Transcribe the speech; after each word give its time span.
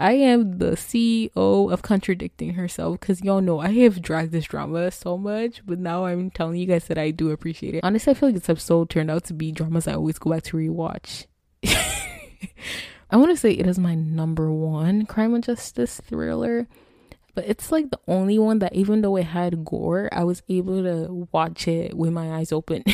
I 0.00 0.12
am 0.12 0.56
the 0.56 0.70
CEO 0.72 1.70
of 1.70 1.82
contradicting 1.82 2.54
herself 2.54 2.98
because 2.98 3.20
y'all 3.20 3.42
know 3.42 3.60
I 3.60 3.70
have 3.82 4.00
dragged 4.00 4.32
this 4.32 4.46
drama 4.46 4.90
so 4.90 5.18
much, 5.18 5.60
but 5.66 5.78
now 5.78 6.06
I'm 6.06 6.30
telling 6.30 6.56
you 6.56 6.64
guys 6.64 6.86
that 6.86 6.96
I 6.96 7.10
do 7.10 7.30
appreciate 7.30 7.74
it. 7.74 7.84
Honestly, 7.84 8.12
I 8.12 8.14
feel 8.14 8.30
like 8.30 8.36
this 8.36 8.48
episode 8.48 8.88
turned 8.88 9.10
out 9.10 9.24
to 9.24 9.34
be 9.34 9.52
dramas 9.52 9.86
I 9.86 9.92
always 9.92 10.18
go 10.18 10.30
back 10.30 10.44
to 10.44 10.56
rewatch. 10.56 11.26
I 13.10 13.16
want 13.18 13.30
to 13.30 13.36
say 13.36 13.52
it 13.52 13.66
is 13.66 13.78
my 13.78 13.94
number 13.94 14.50
one 14.50 15.04
crime 15.04 15.34
and 15.34 15.44
justice 15.44 16.00
thriller, 16.02 16.66
but 17.34 17.44
it's 17.44 17.70
like 17.70 17.90
the 17.90 18.00
only 18.08 18.38
one 18.38 18.60
that 18.60 18.74
even 18.74 19.02
though 19.02 19.16
it 19.16 19.26
had 19.26 19.66
gore, 19.66 20.08
I 20.12 20.24
was 20.24 20.42
able 20.48 20.82
to 20.82 21.28
watch 21.30 21.68
it 21.68 21.94
with 21.94 22.10
my 22.10 22.36
eyes 22.36 22.52
open. 22.52 22.84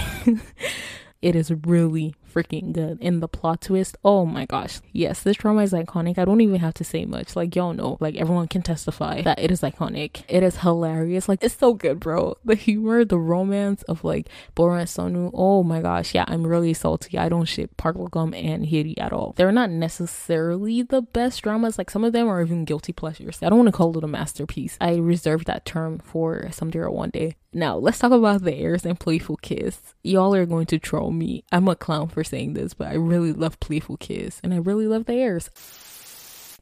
it 1.23 1.37
is 1.37 1.53
really 1.53 2.17
freaking 2.37 2.73
good. 2.73 2.99
And 3.01 3.23
the 3.23 3.29
plot 3.29 3.63
twist, 3.63 3.97
oh 4.05 4.27
my 4.27 4.45
gosh. 4.45 4.81
Yes, 4.93 5.23
this 5.23 5.39
drama 5.39 5.63
is 5.63 5.73
iconic. 5.73 6.19
I 6.19 6.25
don't 6.27 6.43
even 6.43 6.61
have 6.61 6.75
to 6.75 6.85
say 6.85 7.07
much. 7.07 7.35
Like, 7.35 7.57
y'all 7.57 7.73
know, 7.73 7.97
like, 7.99 8.17
everyone 8.17 8.49
can 8.49 8.63
testify 8.63 9.23
that 9.23 9.39
it 9.39 9.51
is 9.51 9.63
iconic. 9.63 10.23
It 10.29 10.43
is 10.43 10.59
hilarious. 10.59 11.29
Like, 11.29 11.43
it's 11.43 11.57
so 11.57 11.73
good, 11.73 11.99
bro. 12.01 12.37
The 12.45 12.55
humor, 12.55 13.05
the 13.05 13.19
romance 13.19 13.83
of 13.85 14.05
like 14.05 14.29
Bora 14.55 14.81
and 14.81 14.89
Sonu. 14.89 15.31
Oh 15.33 15.63
my 15.63 15.81
gosh. 15.81 16.15
Yeah, 16.15 16.25
I'm 16.29 16.47
really 16.47 16.75
salty. 16.75 17.17
I 17.17 17.29
don't 17.29 17.47
ship 17.47 17.77
Park 17.77 17.97
Gum 18.11 18.35
and 18.35 18.67
Hyeri 18.67 18.95
at 18.99 19.13
all. 19.13 19.33
They're 19.37 19.53
not 19.53 19.71
necessarily 19.71 20.83
the 20.83 21.01
best 21.01 21.43
dramas. 21.43 21.79
Like, 21.79 21.91
some 21.91 22.05
of 22.05 22.13
them 22.13 22.29
are 22.29 22.43
even 22.43 22.65
guilty 22.65 22.93
pleasures. 22.93 23.39
I 23.43 23.49
don't 23.49 23.59
want 23.59 23.69
to 23.69 23.73
call 23.73 23.97
it 23.97 24.05
a 24.05 24.09
masterpiece. 24.09 24.77
I 24.81 24.97
reserve 24.97 25.47
that 25.47 25.65
term 25.65 25.99
for 25.99 26.51
someday 26.53 26.81
or 26.81 26.91
one 26.91 27.11
day. 27.11 27.37
Now, 27.57 27.79
let's 27.79 27.99
talk 27.99 28.13
about 28.13 28.43
the 28.43 28.55
heirs 28.55 28.85
and 28.85 29.01
Playful 29.01 29.39
Kiss. 29.39 29.95
Y'all 30.05 30.35
are 30.35 30.45
going 30.45 30.67
to 30.67 30.79
troll 30.79 31.11
me. 31.11 31.43
I'm 31.51 31.69
a 31.69 31.75
clown 31.75 32.09
for 32.09 32.23
saying 32.23 32.53
this, 32.53 32.75
but 32.75 32.89
I 32.89 32.97
really 32.97 33.33
love 33.33 33.59
Playful 33.61 33.97
Kiss 33.97 34.43
and 34.45 34.53
I 34.53 34.59
really 34.59 34.87
love 34.87 35.07
the 35.07 35.15
heirs. 35.15 35.49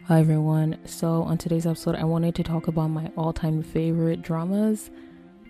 Hi 0.06 0.20
everyone. 0.20 0.78
So, 0.86 1.24
on 1.24 1.36
today's 1.36 1.66
episode, 1.66 1.96
I 1.96 2.04
wanted 2.04 2.36
to 2.36 2.44
talk 2.44 2.68
about 2.68 2.90
my 2.90 3.10
all 3.16 3.32
time 3.32 3.64
favorite 3.64 4.22
dramas. 4.22 4.92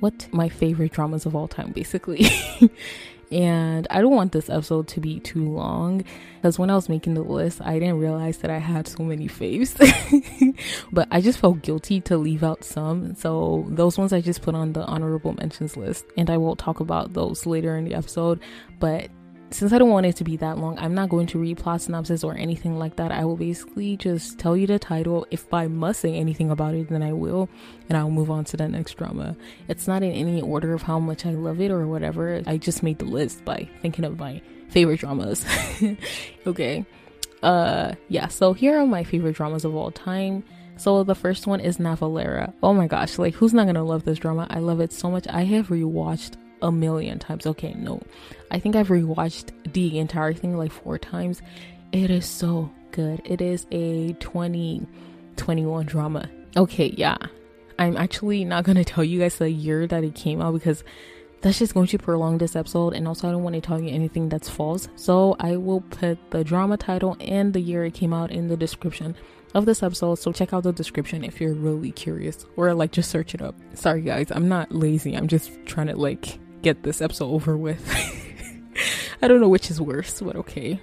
What 0.00 0.28
my 0.32 0.48
favorite 0.48 0.92
dramas 0.92 1.26
of 1.26 1.34
all 1.34 1.48
time, 1.48 1.72
basically. 1.72 2.26
and 3.32 3.86
I 3.90 4.00
don't 4.00 4.14
want 4.14 4.32
this 4.32 4.50
episode 4.50 4.88
to 4.88 5.00
be 5.00 5.18
too 5.20 5.48
long 5.48 6.04
because 6.36 6.58
when 6.58 6.70
I 6.70 6.74
was 6.74 6.88
making 6.88 7.14
the 7.14 7.22
list, 7.22 7.60
I 7.62 7.78
didn't 7.78 7.98
realize 7.98 8.38
that 8.38 8.50
I 8.50 8.58
had 8.58 8.86
so 8.86 9.02
many 9.02 9.28
faves. 9.28 9.74
but 10.92 11.08
I 11.10 11.20
just 11.20 11.38
felt 11.38 11.62
guilty 11.62 12.00
to 12.02 12.18
leave 12.18 12.44
out 12.44 12.64
some. 12.64 13.14
So 13.14 13.64
those 13.68 13.96
ones 13.96 14.12
I 14.12 14.20
just 14.20 14.42
put 14.42 14.54
on 14.54 14.72
the 14.72 14.84
honorable 14.84 15.34
mentions 15.34 15.76
list, 15.76 16.04
and 16.16 16.28
I 16.28 16.36
will 16.36 16.56
talk 16.56 16.80
about 16.80 17.14
those 17.14 17.46
later 17.46 17.76
in 17.76 17.84
the 17.84 17.94
episode. 17.94 18.40
But 18.78 19.10
since 19.54 19.72
I 19.72 19.78
don't 19.78 19.90
want 19.90 20.04
it 20.04 20.16
to 20.16 20.24
be 20.24 20.36
that 20.38 20.58
long, 20.58 20.76
I'm 20.80 20.94
not 20.94 21.08
going 21.08 21.28
to 21.28 21.38
read 21.38 21.58
plot 21.58 21.82
synopsis 21.82 22.24
or 22.24 22.36
anything 22.36 22.76
like 22.76 22.96
that. 22.96 23.12
I 23.12 23.24
will 23.24 23.36
basically 23.36 23.96
just 23.96 24.36
tell 24.36 24.56
you 24.56 24.66
the 24.66 24.80
title. 24.80 25.28
If 25.30 25.54
I 25.54 25.68
must 25.68 26.00
say 26.00 26.12
anything 26.12 26.50
about 26.50 26.74
it, 26.74 26.88
then 26.88 27.04
I 27.04 27.12
will, 27.12 27.48
and 27.88 27.96
I'll 27.96 28.10
move 28.10 28.32
on 28.32 28.44
to 28.46 28.56
the 28.56 28.66
next 28.68 28.94
drama. 28.94 29.36
It's 29.68 29.86
not 29.86 30.02
in 30.02 30.10
any 30.10 30.42
order 30.42 30.74
of 30.74 30.82
how 30.82 30.98
much 30.98 31.24
I 31.24 31.30
love 31.30 31.60
it 31.60 31.70
or 31.70 31.86
whatever. 31.86 32.42
I 32.48 32.56
just 32.56 32.82
made 32.82 32.98
the 32.98 33.04
list 33.04 33.44
by 33.44 33.68
thinking 33.80 34.04
of 34.04 34.18
my 34.18 34.42
favorite 34.70 34.98
dramas. 34.98 35.46
okay. 36.46 36.84
Uh 37.40 37.94
yeah, 38.08 38.26
so 38.26 38.54
here 38.54 38.76
are 38.80 38.86
my 38.86 39.04
favorite 39.04 39.36
dramas 39.36 39.64
of 39.64 39.76
all 39.76 39.92
time. 39.92 40.42
So 40.78 41.04
the 41.04 41.14
first 41.14 41.46
one 41.46 41.60
is 41.60 41.78
Navillera. 41.78 42.52
Oh 42.60 42.74
my 42.74 42.88
gosh, 42.88 43.18
like 43.18 43.34
who's 43.34 43.54
not 43.54 43.66
gonna 43.66 43.84
love 43.84 44.04
this 44.04 44.18
drama? 44.18 44.48
I 44.50 44.58
love 44.58 44.80
it 44.80 44.92
so 44.92 45.12
much. 45.12 45.28
I 45.28 45.44
have 45.44 45.68
rewatched 45.68 46.38
a 46.64 46.72
million 46.72 47.18
times. 47.18 47.46
Okay, 47.46 47.74
no. 47.74 48.00
I 48.54 48.60
think 48.60 48.76
I've 48.76 48.86
rewatched 48.86 49.50
the 49.72 49.98
entire 49.98 50.32
thing 50.32 50.56
like 50.56 50.70
four 50.70 50.96
times. 50.96 51.42
It 51.90 52.08
is 52.08 52.24
so 52.24 52.70
good. 52.92 53.20
It 53.24 53.40
is 53.40 53.66
a 53.72 54.12
2021 54.20 55.86
drama. 55.86 56.30
Okay, 56.56 56.94
yeah. 56.96 57.16
I'm 57.80 57.96
actually 57.96 58.44
not 58.44 58.62
gonna 58.62 58.84
tell 58.94 59.02
you 59.02 59.18
guys 59.18 59.38
the 59.38 59.50
year 59.50 59.88
that 59.88 60.04
it 60.04 60.14
came 60.14 60.40
out 60.40 60.52
because 60.52 60.84
that's 61.40 61.58
just 61.58 61.74
going 61.74 61.88
to 61.88 61.98
prolong 61.98 62.38
this 62.38 62.54
episode 62.54 62.94
and 62.94 63.08
also 63.08 63.28
I 63.28 63.32
don't 63.32 63.42
want 63.42 63.56
to 63.56 63.60
tell 63.60 63.80
you 63.80 63.88
anything 63.88 64.28
that's 64.28 64.48
false. 64.48 64.86
So 64.94 65.34
I 65.40 65.56
will 65.56 65.80
put 65.80 66.16
the 66.30 66.44
drama 66.44 66.76
title 66.76 67.16
and 67.18 67.52
the 67.52 67.60
year 67.60 67.84
it 67.84 67.94
came 67.94 68.14
out 68.14 68.30
in 68.30 68.46
the 68.46 68.56
description 68.56 69.16
of 69.54 69.66
this 69.66 69.82
episode. 69.82 70.14
So 70.14 70.30
check 70.30 70.52
out 70.52 70.62
the 70.62 70.72
description 70.72 71.24
if 71.24 71.40
you're 71.40 71.54
really 71.54 71.90
curious 71.90 72.46
or 72.56 72.72
like 72.72 72.92
just 72.92 73.10
search 73.10 73.34
it 73.34 73.42
up. 73.42 73.56
Sorry 73.74 74.00
guys, 74.00 74.30
I'm 74.30 74.48
not 74.48 74.70
lazy. 74.70 75.16
I'm 75.16 75.26
just 75.26 75.50
trying 75.66 75.88
to 75.88 75.96
like 75.96 76.38
get 76.62 76.84
this 76.84 77.02
episode 77.02 77.30
over 77.30 77.56
with. 77.56 77.82
I 79.22 79.28
don't 79.28 79.40
know 79.40 79.48
which 79.48 79.70
is 79.70 79.80
worse, 79.80 80.20
but 80.20 80.36
okay. 80.36 80.80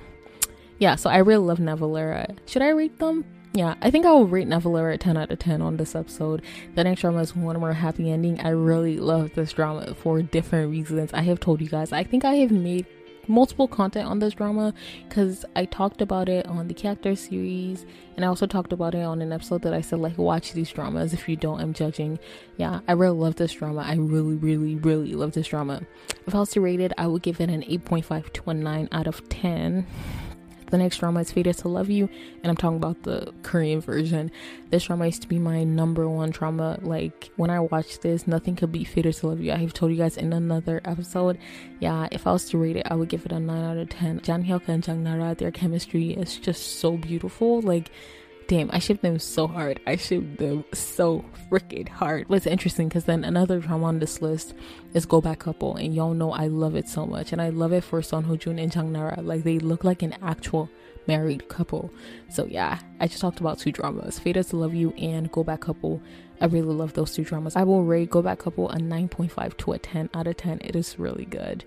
Yeah, 0.80 0.96
so 0.96 1.10
I 1.10 1.18
really 1.18 1.46
love 1.46 1.60
Navillera. 1.60 2.38
Should 2.48 2.62
I 2.62 2.70
rate 2.70 2.98
them? 3.00 3.24
Yeah, 3.54 3.76
I 3.82 3.92
think 3.92 4.06
I 4.06 4.12
will 4.12 4.28
rate 4.28 4.48
Navillera 4.48 4.98
10 4.98 5.18
out 5.18 5.30
of 5.30 5.40
10 5.40 5.62
on 5.62 5.78
this 5.78 5.94
episode. 5.94 6.42
The 6.76 6.84
next 6.86 7.02
drama 7.02 7.20
is 7.20 7.36
One 7.36 7.60
More 7.60 7.74
Happy 7.74 8.10
Ending. 8.10 8.40
I 8.40 8.50
really 8.50 8.98
love 8.98 9.32
this 9.36 9.52
drama 9.52 9.94
for 9.94 10.22
different 10.22 10.72
reasons. 10.72 11.12
I 11.14 11.22
have 11.22 11.40
told 11.40 11.62
you 11.62 11.68
guys, 11.68 11.92
I 11.92 12.04
think 12.04 12.24
I 12.24 12.36
have 12.36 12.52
made 12.52 12.86
multiple 13.28 13.68
content 13.68 14.08
on 14.08 14.20
this 14.20 14.34
drama 14.34 14.74
because 15.08 15.46
I 15.56 15.66
talked 15.66 16.02
about 16.02 16.30
it 16.30 16.46
on 16.48 16.68
the 16.68 16.74
character 16.74 17.16
series 17.16 17.86
and 18.16 18.26
I 18.26 18.28
also 18.28 18.46
talked 18.46 18.74
about 18.74 18.96
it 18.96 19.04
on 19.04 19.22
an 19.22 19.32
episode 19.32 19.62
that 19.64 19.74
I 19.74 19.82
said 19.82 20.00
like 20.00 20.18
watch 20.18 20.54
these 20.54 20.72
dramas 20.72 21.14
if 21.14 21.28
you 21.30 21.36
don't 21.36 21.62
I'm 21.62 21.74
judging. 21.74 22.20
Yeah 22.58 22.82
I 22.88 22.94
really 22.94 23.18
love 23.18 23.36
this 23.36 23.54
drama. 23.54 23.82
I 23.82 23.96
really 23.96 24.36
really 24.36 24.76
really 24.76 25.14
love 25.14 25.34
this 25.34 25.48
drama. 25.48 25.82
If 26.28 26.36
I 26.36 26.40
was 26.40 26.52
to 26.52 26.62
rate 26.62 26.80
it 26.80 26.94
I 26.98 27.08
would 27.08 27.22
give 27.22 27.40
it 27.40 27.50
an 27.50 27.64
8.5 27.64 28.34
to 28.34 28.50
a 28.50 28.54
9 28.54 28.90
out 28.92 29.08
of 29.08 29.28
10 29.30 29.86
the 30.72 30.78
next 30.78 30.98
drama 30.98 31.20
is 31.20 31.32
Fated 31.32 31.58
to 31.60 31.68
Love 31.68 31.90
You, 31.90 32.10
and 32.42 32.50
I'm 32.50 32.56
talking 32.56 32.78
about 32.78 33.04
the 33.04 33.32
Korean 33.44 33.82
version. 33.82 34.32
This 34.70 34.86
drama 34.86 35.06
used 35.06 35.22
to 35.22 35.28
be 35.28 35.38
my 35.38 35.64
number 35.64 36.10
one 36.10 36.32
drama. 36.32 36.80
Like 36.82 37.30
when 37.36 37.50
I 37.50 37.60
watched 37.60 38.02
this, 38.02 38.26
nothing 38.26 38.56
could 38.56 38.72
beat 38.72 38.88
Fated 38.88 39.14
to 39.16 39.28
Love 39.28 39.42
You. 39.42 39.52
I 39.52 39.58
have 39.58 39.74
told 39.74 39.92
you 39.92 39.98
guys 39.98 40.18
in 40.18 40.34
another 40.34 40.82
episode. 40.86 41.38
Yeah, 41.80 42.08
if 42.12 42.26
I 42.26 42.32
was 42.32 42.50
to 42.50 42.58
rate 42.58 42.78
it, 42.78 42.88
I 42.90 42.96
would 42.96 43.10
give 43.10 43.26
it 43.26 43.32
a 43.32 43.40
9 43.40 43.64
out 43.64 43.78
of 43.78 43.90
10. 43.90 44.22
Jang 44.22 44.44
Hyuk 44.44 44.68
and 44.68 44.82
Jang 44.82 45.04
Nara, 45.04 45.36
their 45.36 45.52
chemistry 45.52 46.12
is 46.12 46.38
just 46.38 46.80
so 46.80 46.98
beautiful. 46.98 47.62
Like 47.62 47.92
damn, 48.52 48.70
I 48.74 48.80
shipped 48.80 49.02
them 49.02 49.18
so 49.18 49.48
hard. 49.48 49.80
I 49.88 49.96
shipped 49.96 50.36
them 50.36 50.66
so 50.74 51.24
freaking 51.50 51.88
hard. 51.88 52.26
It's 52.30 52.46
interesting 52.46 52.90
because 52.90 53.06
then 53.06 53.24
another 53.24 53.60
drama 53.62 53.86
on 53.86 54.00
this 54.00 54.22
list 54.22 54.54
is 54.94 55.06
Go 55.06 55.22
Back 55.22 55.40
Couple, 55.40 55.78
and 55.78 55.96
y'all 55.96 56.14
know 56.14 56.34
I 56.34 56.48
love 56.48 56.76
it 56.76 56.90
so 56.90 57.06
much, 57.06 57.32
and 57.32 57.42
I 57.42 57.48
love 57.48 57.72
it 57.72 57.82
for 57.82 58.02
Son 58.02 58.26
Ho 58.26 58.36
Jun 58.36 58.60
and 58.60 58.70
Jang 58.70 58.92
Nara. 58.92 59.22
Like 59.22 59.44
they 59.44 59.58
look 59.58 59.86
like 59.86 60.02
an 60.02 60.18
actual 60.22 60.70
married 61.08 61.48
couple. 61.48 61.94
So 62.30 62.46
yeah, 62.46 62.80
I 63.00 63.08
just 63.08 63.22
talked 63.22 63.40
about 63.40 63.58
two 63.58 63.72
dramas: 63.72 64.20
Fated 64.20 64.46
to 64.50 64.58
Love 64.58 64.74
You 64.74 64.92
and 64.98 65.32
Go 65.32 65.46
Back 65.46 65.62
Couple. 65.62 66.02
I 66.42 66.48
really 66.48 66.74
love 66.74 66.92
those 66.92 67.14
two 67.14 67.24
dramas. 67.24 67.56
I 67.56 67.64
will 67.64 67.86
rate 67.86 68.10
Go 68.10 68.22
Back 68.22 68.40
Couple 68.40 68.70
a 68.70 68.76
9.5 68.76 69.56
to 69.60 69.72
a 69.72 69.80
10 69.80 70.10
out 70.14 70.28
of 70.28 70.36
10. 70.36 70.60
It 70.62 70.76
is 70.76 71.00
really 71.00 71.24
good 71.24 71.64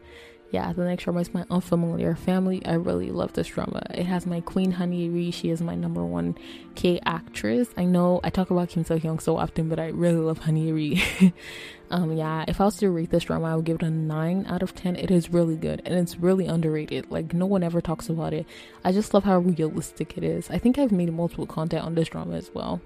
yeah, 0.55 0.73
the 0.73 0.85
next 0.85 1.03
drama 1.03 1.19
is 1.19 1.35
my 1.35 1.45
unfamiliar 1.51 2.15
family. 2.15 2.65
I 2.65 2.75
really 2.75 3.11
love 3.11 3.33
this 3.33 3.49
drama. 3.49 3.83
It 3.91 4.07
has 4.07 4.25
my 4.25 4.41
queen 4.41 4.71
Han 4.71 4.93
Ye-ri. 4.93 5.33
She 5.33 5.51
is 5.51 5.61
my 5.61 5.75
number 5.75 6.05
one 6.05 6.39
K 6.77 7.01
actress. 7.05 7.67
I 7.77 7.87
know 7.87 8.21
I 8.23 8.31
talk 8.31 8.51
about 8.51 8.69
Kim 8.69 8.85
So 8.85 8.97
Hyung 8.97 9.21
so 9.21 9.37
often, 9.37 9.69
but 9.69 9.81
I 9.81 9.89
really 9.89 10.21
love 10.21 10.39
Han 10.39 10.57
Ye-ri. 10.57 11.03
um, 11.91 12.13
yeah, 12.13 12.45
if 12.47 12.61
I 12.61 12.67
was 12.67 12.77
to 12.77 12.89
rate 12.89 13.11
this 13.11 13.25
drama, 13.25 13.47
I 13.47 13.57
would 13.57 13.65
give 13.65 13.81
it 13.81 13.83
a 13.83 13.91
nine 13.91 14.47
out 14.47 14.63
of 14.63 14.77
ten. 14.77 14.95
It 14.95 15.11
is 15.11 15.33
really 15.33 15.57
good 15.57 15.83
and 15.85 15.93
it's 15.97 16.21
really 16.21 16.47
underrated. 16.47 17.11
Like 17.11 17.35
no 17.35 17.47
one 17.47 17.65
ever 17.65 17.81
talks 17.81 18.09
about 18.09 18.33
it. 18.33 18.47
I 18.85 18.93
just 18.93 19.13
love 19.13 19.25
how 19.25 19.39
realistic 19.39 20.17
it 20.17 20.23
is. 20.23 20.49
I 20.51 20.59
think 20.59 20.79
I've 20.79 20.93
made 20.93 21.13
multiple 21.13 21.47
content 21.47 21.85
on 21.85 21.97
this 21.97 22.11
drama 22.11 22.37
as 22.37 22.55
well. 22.55 22.81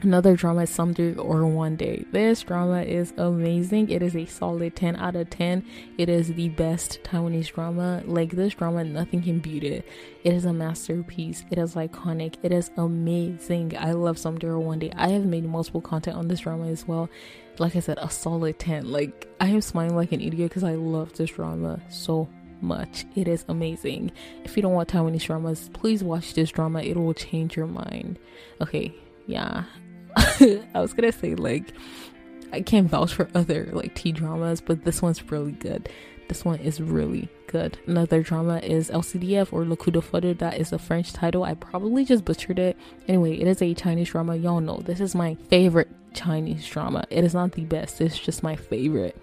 Another 0.00 0.36
drama 0.36 0.62
is 0.62 0.70
Someday 0.70 1.16
or 1.16 1.44
One 1.44 1.74
Day. 1.74 2.04
This 2.12 2.44
drama 2.44 2.82
is 2.82 3.12
amazing. 3.16 3.90
It 3.90 4.00
is 4.00 4.14
a 4.14 4.26
solid 4.26 4.76
10 4.76 4.94
out 4.94 5.16
of 5.16 5.28
10. 5.28 5.64
It 5.98 6.08
is 6.08 6.32
the 6.34 6.50
best 6.50 7.00
Taiwanese 7.02 7.52
drama. 7.52 8.04
Like 8.06 8.30
this 8.30 8.54
drama, 8.54 8.84
nothing 8.84 9.22
can 9.22 9.40
beat 9.40 9.64
it. 9.64 9.84
It 10.22 10.34
is 10.34 10.44
a 10.44 10.52
masterpiece. 10.52 11.44
It 11.50 11.58
is 11.58 11.74
iconic. 11.74 12.36
It 12.44 12.52
is 12.52 12.70
amazing. 12.76 13.76
I 13.76 13.90
love 13.90 14.18
Someday 14.18 14.46
or 14.46 14.60
One 14.60 14.78
Day. 14.78 14.92
I 14.94 15.08
have 15.08 15.24
made 15.24 15.44
multiple 15.44 15.80
content 15.80 16.16
on 16.16 16.28
this 16.28 16.40
drama 16.40 16.68
as 16.68 16.86
well. 16.86 17.10
Like 17.58 17.74
I 17.74 17.80
said, 17.80 17.98
a 18.00 18.08
solid 18.08 18.60
10. 18.60 18.88
Like 18.88 19.26
I 19.40 19.48
am 19.48 19.60
smiling 19.60 19.96
like 19.96 20.12
an 20.12 20.20
idiot 20.20 20.50
because 20.50 20.62
I 20.62 20.76
love 20.76 21.14
this 21.14 21.30
drama 21.30 21.80
so 21.90 22.28
much. 22.60 23.04
It 23.16 23.26
is 23.26 23.44
amazing. 23.48 24.12
If 24.44 24.56
you 24.56 24.62
don't 24.62 24.74
want 24.74 24.90
Taiwanese 24.90 25.26
dramas, 25.26 25.70
please 25.72 26.04
watch 26.04 26.34
this 26.34 26.52
drama. 26.52 26.82
It 26.82 26.96
will 26.96 27.14
change 27.14 27.56
your 27.56 27.66
mind. 27.66 28.20
Okay, 28.60 28.94
yeah, 29.26 29.64
I 30.74 30.80
was 30.80 30.92
gonna 30.92 31.12
say 31.12 31.34
like 31.34 31.72
I 32.52 32.60
can't 32.60 32.88
vouch 32.88 33.14
for 33.14 33.28
other 33.34 33.68
like 33.72 33.94
T 33.94 34.12
dramas, 34.12 34.60
but 34.60 34.84
this 34.84 35.02
one's 35.02 35.22
really 35.30 35.52
good. 35.52 35.88
This 36.28 36.44
one 36.44 36.58
is 36.58 36.80
really 36.80 37.28
good. 37.46 37.78
Another 37.86 38.22
drama 38.22 38.58
is 38.58 38.90
LCDF 38.90 39.52
or 39.52 39.64
Le 39.64 39.76
Coup. 39.76 39.90
That 40.34 40.58
is 40.58 40.72
a 40.72 40.78
French 40.78 41.12
title. 41.12 41.44
I 41.44 41.54
probably 41.54 42.04
just 42.04 42.24
butchered 42.24 42.58
it. 42.58 42.76
Anyway, 43.06 43.38
it 43.38 43.46
is 43.46 43.62
a 43.62 43.72
Chinese 43.74 44.10
drama. 44.10 44.36
Y'all 44.36 44.60
know 44.60 44.78
this 44.78 45.00
is 45.00 45.14
my 45.14 45.36
favorite 45.48 45.88
Chinese 46.12 46.66
drama. 46.66 47.04
It 47.08 47.24
is 47.24 47.32
not 47.32 47.52
the 47.52 47.64
best. 47.64 48.00
It's 48.00 48.18
just 48.18 48.42
my 48.42 48.56
favorite. 48.56 49.16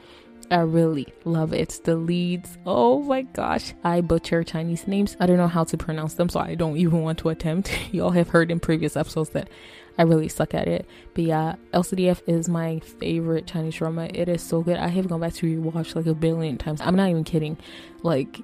I 0.51 0.61
really 0.61 1.07
love 1.23 1.53
it. 1.53 1.61
It's 1.61 1.79
The 1.79 1.95
leads, 1.95 2.57
oh 2.65 3.01
my 3.01 3.23
gosh, 3.23 3.73
I 3.83 4.01
butcher 4.01 4.43
Chinese 4.43 4.87
names. 4.87 5.17
I 5.19 5.25
don't 5.25 5.37
know 5.37 5.47
how 5.47 5.63
to 5.65 5.77
pronounce 5.77 6.15
them, 6.15 6.29
so 6.29 6.39
I 6.39 6.55
don't 6.55 6.77
even 6.77 7.01
want 7.01 7.19
to 7.19 7.29
attempt. 7.29 7.71
Y'all 7.91 8.11
have 8.11 8.29
heard 8.29 8.51
in 8.51 8.59
previous 8.59 8.95
episodes 8.95 9.31
that 9.31 9.49
I 9.97 10.03
really 10.03 10.27
suck 10.27 10.53
at 10.53 10.67
it. 10.67 10.87
But 11.13 11.23
yeah, 11.23 11.55
LCDF 11.73 12.21
is 12.27 12.49
my 12.49 12.79
favorite 12.79 13.47
Chinese 13.47 13.75
drama. 13.75 14.09
It 14.13 14.29
is 14.29 14.41
so 14.41 14.61
good. 14.61 14.77
I 14.77 14.87
have 14.87 15.07
gone 15.07 15.21
back 15.21 15.33
to 15.35 15.61
rewatch 15.61 15.95
like 15.95 16.05
a 16.05 16.13
billion 16.13 16.57
times. 16.57 16.81
I'm 16.81 16.95
not 16.95 17.09
even 17.09 17.23
kidding. 17.23 17.57
Like, 18.03 18.41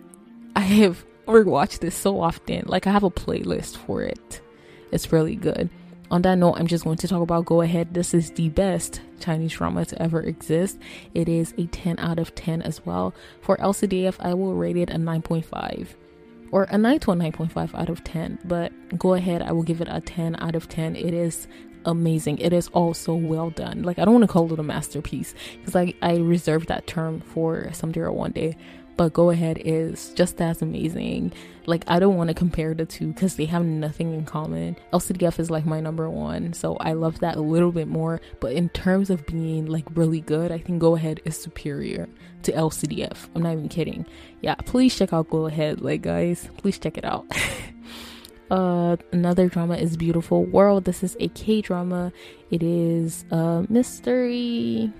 I 0.55 0.61
have 0.61 1.05
rewatched 1.27 1.79
this 1.79 1.95
so 1.95 2.21
often. 2.21 2.63
Like, 2.65 2.87
I 2.87 2.91
have 2.91 3.03
a 3.03 3.11
playlist 3.11 3.77
for 3.77 4.01
it. 4.03 4.41
It's 4.91 5.11
really 5.11 5.35
good 5.35 5.69
on 6.11 6.21
that 6.23 6.37
note, 6.37 6.55
I'm 6.57 6.67
just 6.67 6.83
going 6.83 6.97
to 6.97 7.07
talk 7.07 7.21
about 7.21 7.45
Go 7.45 7.61
Ahead. 7.61 7.93
This 7.93 8.13
is 8.13 8.31
the 8.31 8.49
best 8.49 8.99
Chinese 9.21 9.53
drama 9.53 9.85
to 9.85 10.01
ever 10.01 10.21
exist. 10.21 10.77
It 11.13 11.29
is 11.29 11.53
a 11.57 11.67
10 11.67 11.99
out 11.99 12.19
of 12.19 12.35
10 12.35 12.61
as 12.61 12.85
well. 12.85 13.15
For 13.39 13.55
LCDF, 13.57 14.17
I 14.19 14.33
will 14.33 14.53
rate 14.53 14.75
it 14.75 14.89
a 14.89 14.95
9.5 14.95 15.87
or 16.51 16.63
a 16.63 16.77
9 16.77 16.99
to 16.99 17.11
a 17.11 17.15
9.5 17.15 17.73
out 17.73 17.89
of 17.89 18.03
10. 18.03 18.39
But 18.43 18.71
Go 18.97 19.13
Ahead, 19.13 19.41
I 19.41 19.51
will 19.51 19.63
give 19.63 19.81
it 19.81 19.87
a 19.89 20.01
10 20.01 20.35
out 20.39 20.55
of 20.55 20.67
10. 20.69 20.95
It 20.95 21.13
is 21.13 21.47
amazing. 21.85 22.37
It 22.37 22.53
is 22.53 22.67
also 22.69 23.15
well 23.15 23.49
done. 23.49 23.83
Like 23.83 23.99
I 23.99 24.05
don't 24.05 24.13
want 24.13 24.23
to 24.23 24.31
call 24.31 24.51
it 24.53 24.59
a 24.59 24.63
masterpiece 24.63 25.33
because 25.59 25.75
I 25.75 25.93
I 26.01 26.17
reserve 26.17 26.67
that 26.67 26.87
term 26.87 27.21
for 27.21 27.71
someday 27.73 28.01
or 28.01 28.11
one 28.11 28.31
day 28.31 28.55
but 29.01 29.13
Go 29.13 29.31
Ahead 29.31 29.59
is 29.65 30.13
just 30.13 30.39
as 30.39 30.61
amazing. 30.61 31.33
Like, 31.65 31.83
I 31.87 31.97
don't 31.97 32.17
want 32.17 32.27
to 32.27 32.35
compare 32.35 32.75
the 32.75 32.85
two 32.85 33.07
because 33.07 33.35
they 33.35 33.45
have 33.45 33.65
nothing 33.65 34.13
in 34.13 34.25
common. 34.25 34.77
LCDF 34.93 35.39
is 35.39 35.49
like 35.49 35.65
my 35.65 35.79
number 35.79 36.07
one, 36.07 36.53
so 36.53 36.75
I 36.75 36.93
love 36.93 37.17
that 37.21 37.35
a 37.35 37.41
little 37.41 37.71
bit 37.71 37.87
more. 37.87 38.21
But 38.39 38.53
in 38.53 38.69
terms 38.69 39.09
of 39.09 39.25
being 39.25 39.65
like 39.65 39.85
really 39.95 40.21
good, 40.21 40.51
I 40.51 40.59
think 40.59 40.79
Go 40.79 40.95
Ahead 40.95 41.19
is 41.25 41.35
superior 41.35 42.07
to 42.43 42.51
LCDF. 42.51 43.27
I'm 43.33 43.41
not 43.41 43.53
even 43.53 43.69
kidding. 43.69 44.05
Yeah, 44.41 44.53
please 44.53 44.95
check 44.95 45.13
out 45.13 45.31
Go 45.31 45.47
Ahead, 45.47 45.81
like, 45.81 46.03
guys, 46.03 46.47
please 46.57 46.77
check 46.77 46.95
it 46.95 47.03
out. 47.03 47.25
Uh, 48.51 48.97
another 49.13 49.47
drama 49.47 49.77
is 49.77 49.95
Beautiful 49.95 50.43
World. 50.43 50.83
This 50.83 51.03
is 51.03 51.15
a 51.21 51.29
K 51.29 51.61
drama. 51.61 52.11
It 52.49 52.61
is 52.61 53.23
a 53.31 53.65
mystery 53.69 54.91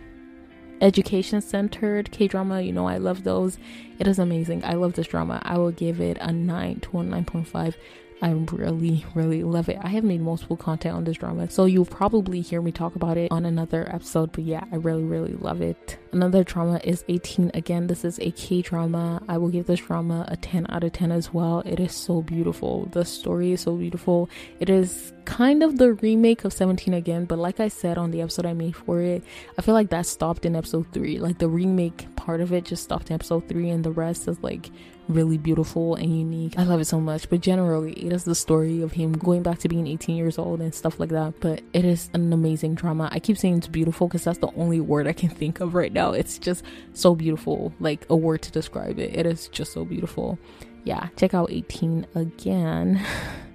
education 0.82 1.42
centered 1.42 2.12
K 2.12 2.28
drama. 2.28 2.62
You 2.62 2.74
know, 2.74 2.88
I 2.88 2.98
love 2.98 3.24
those. 3.24 3.58
It 4.00 4.08
is 4.08 4.20
amazing. 4.20 4.66
I 4.66 4.74
love 4.74 4.94
this 4.94 5.08
drama. 5.08 5.42
I 5.44 5.58
will 5.58 5.72
give 5.72 6.02
it 6.02 6.18
a 6.20 6.32
9 6.32 6.80
to 6.82 7.00
a 7.00 7.04
9.5 7.04 7.76
I 8.22 8.32
really, 8.32 9.04
really 9.16 9.44
love 9.44 9.68
it. 9.68 9.80
I 9.82 9.90
have 9.90 10.04
made 10.04 10.22
multiple 10.22 10.56
content 10.56 10.96
on 10.96 11.04
this 11.06 11.18
drama, 11.18 11.50
so 11.50 11.66
you'll 11.66 11.86
probably 11.86 12.42
hear 12.42 12.62
me 12.62 12.72
talk 12.72 12.96
about 12.96 13.18
it 13.18 13.32
on 13.32 13.46
another 13.46 13.88
episode. 13.92 14.32
But 14.32 14.44
yeah, 14.44 14.64
I 14.72 14.76
really, 14.76 15.04
really 15.04 15.34
love 15.34 15.62
it. 15.62 15.98
Another 16.12 16.44
drama 16.44 16.80
is 16.84 17.04
18. 17.08 17.52
Again, 17.54 17.88
this 17.88 18.06
is 18.06 18.20
a 18.20 18.32
K 18.32 18.62
drama. 18.62 19.24
I 19.28 19.38
will 19.38 19.50
give 19.50 19.66
this 19.66 19.80
drama 19.80 20.26
a 20.28 20.38
10 20.38 20.68
out 20.70 20.84
of 20.84 20.94
10 20.94 21.12
as 21.12 21.34
well. 21.34 21.64
It 21.66 21.80
is 21.80 21.94
so 21.94 22.22
beautiful. 22.22 22.86
The 22.92 23.06
story 23.06 23.54
is 23.54 23.62
so 23.62 23.76
beautiful. 23.76 24.30
It 24.60 24.70
is 24.70 25.14
kind 25.26 25.64
of 25.64 25.78
the 25.78 25.94
remake 25.94 26.46
of 26.46 26.54
17 26.54 26.94
again, 26.94 27.26
but 27.26 27.40
like 27.40 27.60
I 27.60 27.70
said 27.70 27.98
on 27.98 28.12
the 28.12 28.22
episode 28.22 28.46
I 28.46 28.54
made 28.54 28.76
for 28.76 29.02
it, 29.02 29.24
I 29.58 29.62
feel 29.62 29.74
like 29.74 29.90
that 29.90 30.06
stopped 30.06 30.46
in 30.46 30.56
episode 30.56 30.88
3. 30.94 31.20
Like 31.20 31.40
the 31.40 31.50
remake 31.50 32.08
part 32.22 32.40
of 32.40 32.54
it 32.54 32.66
just 32.66 32.84
stopped 32.84 33.10
in 33.10 33.16
episode 33.16 33.48
3, 33.48 33.72
and 33.72 33.84
the 33.84 33.92
rest 33.92 34.28
is 34.28 34.38
like 34.44 34.70
really 35.08 35.40
beautiful 35.40 35.96
and 35.96 36.16
unique. 36.16 36.54
I 36.56 36.64
love 36.64 36.80
it 36.80 36.86
so 36.86 37.00
much. 37.00 37.28
But 37.30 37.42
generally, 37.42 37.94
it 37.94 38.14
is 38.14 38.24
the 38.26 38.36
story 38.36 38.84
of 38.84 38.92
him 38.92 39.14
going 39.14 39.42
back 39.42 39.58
to 39.60 39.68
being 39.68 39.88
18 39.88 40.16
years 40.16 40.38
old 40.38 40.62
and 40.62 40.74
stuff 40.74 41.00
like 41.00 41.10
that. 41.10 41.34
But 41.40 41.62
it 41.74 41.84
is 41.84 42.12
an 42.14 42.32
amazing 42.32 42.76
drama. 42.76 43.10
I 43.12 43.20
keep 43.20 43.40
saying 43.40 43.58
it's 43.58 43.68
beautiful 43.68 44.08
because 44.08 44.24
that's 44.24 44.38
the 44.38 44.54
only 44.56 44.80
word 44.80 45.08
I 45.08 45.14
can 45.14 45.30
think 45.30 45.62
of 45.62 45.74
right 45.74 45.92
now. 45.92 46.12
It's 46.12 46.38
just 46.38 46.64
so 46.94 47.16
beautiful, 47.16 47.74
like 47.80 48.06
a 48.10 48.16
word 48.16 48.44
to 48.44 48.52
describe 48.52 49.00
it. 49.00 49.16
It 49.16 49.26
is 49.26 49.48
just 49.48 49.74
so 49.74 49.84
beautiful. 49.84 50.38
Yeah, 50.84 51.10
check 51.18 51.34
out 51.34 51.52
18 51.52 52.06
again. 52.14 53.04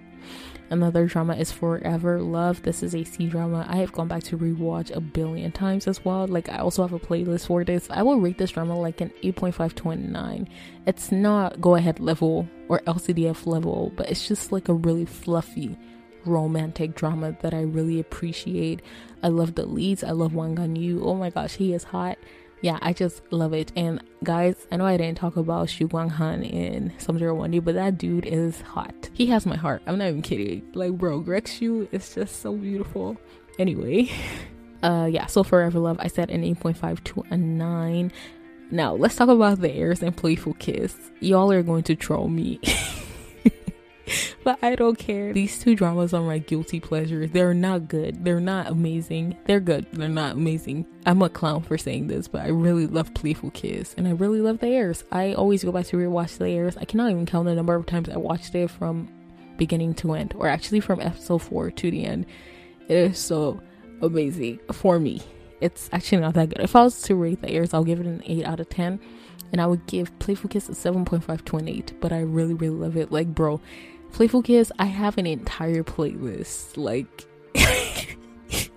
Another 0.68 1.06
drama 1.06 1.36
is 1.36 1.52
Forever 1.52 2.20
Love. 2.20 2.62
This 2.62 2.82
is 2.82 2.94
a 2.94 3.04
C 3.04 3.28
drama. 3.28 3.64
I 3.68 3.76
have 3.76 3.92
gone 3.92 4.08
back 4.08 4.24
to 4.24 4.36
rewatch 4.36 4.94
a 4.94 5.00
billion 5.00 5.52
times 5.52 5.86
as 5.86 6.04
well. 6.04 6.26
Like 6.26 6.48
I 6.48 6.58
also 6.58 6.82
have 6.82 6.92
a 6.92 6.98
playlist 6.98 7.46
for 7.46 7.62
this. 7.62 7.88
I 7.88 8.02
will 8.02 8.18
rate 8.18 8.38
this 8.38 8.50
drama 8.50 8.76
like 8.78 9.00
an 9.00 9.12
8.5 9.22 9.74
to 9.76 9.94
9. 9.94 10.48
It's 10.86 11.12
not 11.12 11.60
go 11.60 11.76
ahead 11.76 12.00
level 12.00 12.48
or 12.68 12.80
LCDF 12.80 13.46
level, 13.46 13.92
but 13.94 14.10
it's 14.10 14.26
just 14.26 14.50
like 14.50 14.68
a 14.68 14.74
really 14.74 15.04
fluffy 15.04 15.76
romantic 16.24 16.96
drama 16.96 17.36
that 17.42 17.54
I 17.54 17.62
really 17.62 18.00
appreciate. 18.00 18.82
I 19.22 19.28
love 19.28 19.54
the 19.54 19.66
leads. 19.66 20.02
I 20.02 20.10
love 20.10 20.34
Wang 20.34 20.56
Gan 20.56 20.74
Yu. 20.74 21.00
Oh 21.04 21.14
my 21.14 21.30
gosh, 21.30 21.54
he 21.54 21.74
is 21.74 21.84
hot 21.84 22.18
yeah, 22.62 22.78
I 22.82 22.92
just 22.92 23.22
love 23.30 23.52
it. 23.52 23.72
And 23.76 24.02
guys, 24.24 24.66
I 24.72 24.76
know 24.76 24.86
I 24.86 24.96
didn't 24.96 25.18
talk 25.18 25.36
about 25.36 25.68
Xu 25.68 25.88
Guanghan 25.88 26.50
in 26.50 26.92
Someday 26.98 27.26
or 27.26 27.34
One 27.34 27.50
Day, 27.50 27.58
but 27.58 27.74
that 27.74 27.98
dude 27.98 28.26
is 28.26 28.60
hot. 28.62 29.10
He 29.12 29.26
has 29.26 29.46
my 29.46 29.56
heart. 29.56 29.82
I'm 29.86 29.98
not 29.98 30.08
even 30.08 30.22
kidding. 30.22 30.66
Like, 30.74 30.92
bro, 30.92 31.20
Greg 31.20 31.44
Xu 31.44 31.88
is 31.92 32.14
just 32.14 32.40
so 32.40 32.54
beautiful. 32.54 33.16
Anyway, 33.58 34.10
uh, 34.82 35.08
yeah. 35.10 35.26
So 35.26 35.42
Forever 35.42 35.78
Love, 35.78 35.98
I 36.00 36.08
said 36.08 36.30
an 36.30 36.42
8.5 36.42 37.04
to 37.04 37.24
a 37.30 37.36
9. 37.36 38.12
Now 38.70 38.94
let's 38.94 39.16
talk 39.16 39.28
about 39.28 39.60
the 39.60 39.70
Heirs 39.70 40.02
and 40.02 40.16
Playful 40.16 40.54
Kiss. 40.54 40.96
Y'all 41.20 41.52
are 41.52 41.62
going 41.62 41.84
to 41.84 41.94
troll 41.94 42.28
me. 42.28 42.60
but 44.46 44.60
I 44.62 44.76
don't 44.76 44.96
care. 44.96 45.32
These 45.32 45.58
two 45.58 45.74
dramas 45.74 46.14
are 46.14 46.22
my 46.22 46.38
guilty 46.38 46.78
pleasures. 46.78 47.32
They're 47.32 47.52
not 47.52 47.88
good. 47.88 48.24
They're 48.24 48.38
not 48.38 48.68
amazing. 48.68 49.36
They're 49.44 49.58
good. 49.58 49.88
They're 49.92 50.08
not 50.08 50.36
amazing. 50.36 50.86
I'm 51.04 51.20
a 51.20 51.28
clown 51.28 51.62
for 51.62 51.76
saying 51.76 52.06
this, 52.06 52.28
but 52.28 52.42
I 52.42 52.50
really 52.50 52.86
love 52.86 53.12
Playful 53.12 53.50
Kiss 53.50 53.92
and 53.94 54.06
I 54.06 54.12
really 54.12 54.40
love 54.40 54.60
the 54.60 54.68
Heirs. 54.68 55.02
I 55.10 55.32
always 55.32 55.64
go 55.64 55.72
back 55.72 55.86
to 55.86 55.96
rewatch 55.96 56.38
the 56.38 56.46
Heirs. 56.46 56.76
I 56.76 56.84
cannot 56.84 57.10
even 57.10 57.26
count 57.26 57.46
the 57.46 57.56
number 57.56 57.74
of 57.74 57.86
times 57.86 58.08
I 58.08 58.18
watched 58.18 58.54
it 58.54 58.70
from 58.70 59.08
beginning 59.56 59.94
to 59.94 60.12
end, 60.12 60.32
or 60.36 60.46
actually 60.46 60.78
from 60.78 61.00
episode 61.00 61.38
4 61.38 61.72
to 61.72 61.90
the 61.90 62.04
end. 62.04 62.24
It 62.86 62.96
is 62.96 63.18
so 63.18 63.60
amazing 64.00 64.60
for 64.70 65.00
me. 65.00 65.22
It's 65.60 65.90
actually 65.92 66.18
not 66.18 66.34
that 66.34 66.50
good. 66.50 66.60
If 66.60 66.76
I 66.76 66.84
was 66.84 67.02
to 67.02 67.16
rate 67.16 67.42
the 67.42 67.50
Heirs, 67.50 67.74
I'll 67.74 67.82
give 67.82 67.98
it 67.98 68.06
an 68.06 68.22
8 68.24 68.44
out 68.44 68.60
of 68.60 68.68
10 68.68 69.00
and 69.52 69.60
I 69.60 69.66
would 69.66 69.86
give 69.86 70.16
Playful 70.18 70.50
Kiss 70.50 70.68
a 70.68 70.72
7.5 70.72 71.44
to 71.46 71.56
an 71.56 71.68
8, 71.68 71.94
but 72.00 72.12
I 72.12 72.20
really, 72.20 72.54
really 72.54 72.76
love 72.76 72.96
it. 72.96 73.12
Like, 73.12 73.28
bro, 73.28 73.60
Playful 74.16 74.40
Kiss, 74.40 74.72
I 74.78 74.86
have 74.86 75.18
an 75.18 75.26
entire 75.26 75.82
playlist. 75.82 76.78
Like, 76.78 77.26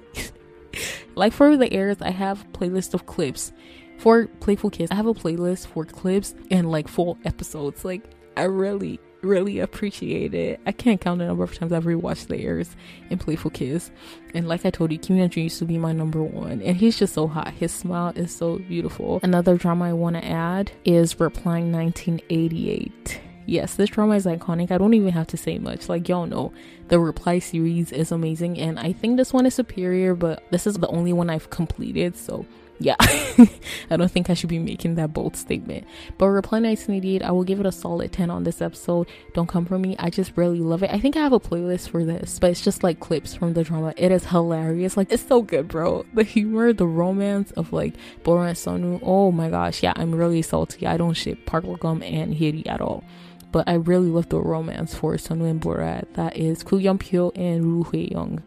like 1.15 1.31
for 1.31 1.55
the 1.55 1.71
Heirs, 1.71 2.01
I 2.01 2.09
have 2.09 2.45
playlist 2.51 2.93
of 2.93 3.05
clips. 3.05 3.53
For 3.99 4.27
Playful 4.41 4.69
Kiss, 4.69 4.91
I 4.91 4.95
have 4.95 5.05
a 5.05 5.13
playlist 5.13 5.67
for 5.67 5.85
clips 5.85 6.35
and 6.51 6.69
like 6.69 6.89
full 6.89 7.17
episodes. 7.23 7.85
Like, 7.85 8.03
I 8.35 8.43
really, 8.43 8.99
really 9.21 9.59
appreciate 9.59 10.33
it. 10.33 10.59
I 10.65 10.73
can't 10.73 10.99
count 10.99 11.19
the 11.19 11.27
number 11.27 11.45
of 11.45 11.55
times 11.55 11.71
I've 11.71 11.85
rewatched 11.85 12.27
the 12.27 12.37
Heirs 12.37 12.75
in 13.09 13.17
Playful 13.17 13.51
Kiss. 13.51 13.91
And 14.33 14.45
like 14.45 14.65
I 14.65 14.71
told 14.71 14.91
you, 14.91 14.99
Kim 14.99 15.15
Namjoon 15.15 15.43
used 15.43 15.59
to 15.59 15.65
be 15.65 15.77
my 15.77 15.93
number 15.93 16.21
one, 16.21 16.61
and 16.61 16.75
he's 16.75 16.99
just 16.99 17.13
so 17.13 17.27
hot. 17.27 17.53
His 17.53 17.71
smile 17.71 18.11
is 18.13 18.35
so 18.35 18.57
beautiful. 18.57 19.21
Another 19.23 19.55
drama 19.55 19.85
I 19.85 19.93
want 19.93 20.17
to 20.17 20.25
add 20.25 20.73
is 20.83 21.17
Replying 21.17 21.71
1988 21.71 23.21
yes, 23.49 23.75
this 23.75 23.89
drama 23.89 24.15
is 24.15 24.25
iconic. 24.25 24.71
I 24.71 24.77
don't 24.77 24.93
even 24.93 25.11
have 25.11 25.27
to 25.27 25.37
say 25.37 25.57
much. 25.57 25.89
Like, 25.89 26.07
y'all 26.07 26.25
know 26.25 26.53
the 26.87 26.99
Reply 26.99 27.39
series 27.39 27.91
is 27.91 28.11
amazing, 28.11 28.59
and 28.59 28.79
I 28.79 28.93
think 28.93 29.17
this 29.17 29.33
one 29.33 29.45
is 29.45 29.55
superior, 29.55 30.15
but 30.15 30.43
this 30.51 30.67
is 30.67 30.75
the 30.75 30.87
only 30.87 31.13
one 31.13 31.29
I've 31.29 31.49
completed, 31.49 32.15
so 32.15 32.45
yeah, 32.81 32.95
I 32.99 33.97
don't 33.97 34.09
think 34.09 34.29
I 34.29 34.33
should 34.33 34.49
be 34.49 34.57
making 34.57 34.95
that 34.95 35.11
bold 35.11 35.35
statement. 35.35 35.85
But 36.17 36.29
Reply 36.29 36.61
1988, 36.61 37.21
I 37.23 37.31
will 37.31 37.43
give 37.43 37.59
it 37.59 37.65
a 37.65 37.73
solid 37.73 38.13
10 38.13 38.29
on 38.29 38.45
this 38.45 38.61
episode. 38.61 39.07
Don't 39.33 39.49
come 39.49 39.65
for 39.65 39.77
me. 39.77 39.97
I 39.99 40.09
just 40.09 40.31
really 40.37 40.59
love 40.59 40.81
it. 40.81 40.89
I 40.89 40.97
think 40.97 41.17
I 41.17 41.19
have 41.19 41.33
a 41.33 41.41
playlist 41.41 41.89
for 41.89 42.05
this, 42.05 42.39
but 42.39 42.51
it's 42.51 42.61
just 42.61 42.81
like 42.81 43.01
clips 43.01 43.35
from 43.35 43.53
the 43.53 43.65
drama. 43.65 43.93
It 43.97 44.13
is 44.13 44.25
hilarious. 44.25 44.95
Like, 44.95 45.11
it's 45.11 45.27
so 45.27 45.41
good, 45.41 45.67
bro. 45.67 46.05
The 46.13 46.23
humor, 46.23 46.71
the 46.71 46.87
romance 46.87 47.51
of 47.51 47.73
like 47.73 47.95
Bora 48.23 48.47
and 48.47 48.57
Sonu. 48.57 48.99
Oh 49.03 49.31
my 49.31 49.49
gosh. 49.49 49.83
Yeah, 49.83 49.93
I'm 49.97 50.15
really 50.15 50.41
salty. 50.41 50.87
I 50.87 50.95
don't 50.95 51.15
ship 51.15 51.45
Park 51.45 51.65
Gum 51.81 52.01
and 52.01 52.33
Hyeri 52.33 52.65
at 52.65 52.79
all 52.79 53.03
but 53.51 53.67
I 53.67 53.75
really 53.75 54.09
love 54.09 54.29
the 54.29 54.39
romance 54.39 54.93
for 54.93 55.13
Sonu 55.15 55.49
and 55.49 55.61
Borat. 55.61 56.13
That 56.13 56.37
is 56.37 56.63
Koo 56.63 56.79
Yeon 56.79 56.99
Pyo 56.99 57.31
and 57.35 57.65
Roo 57.65 57.83
Hae 57.83 58.09
Young. 58.11 58.43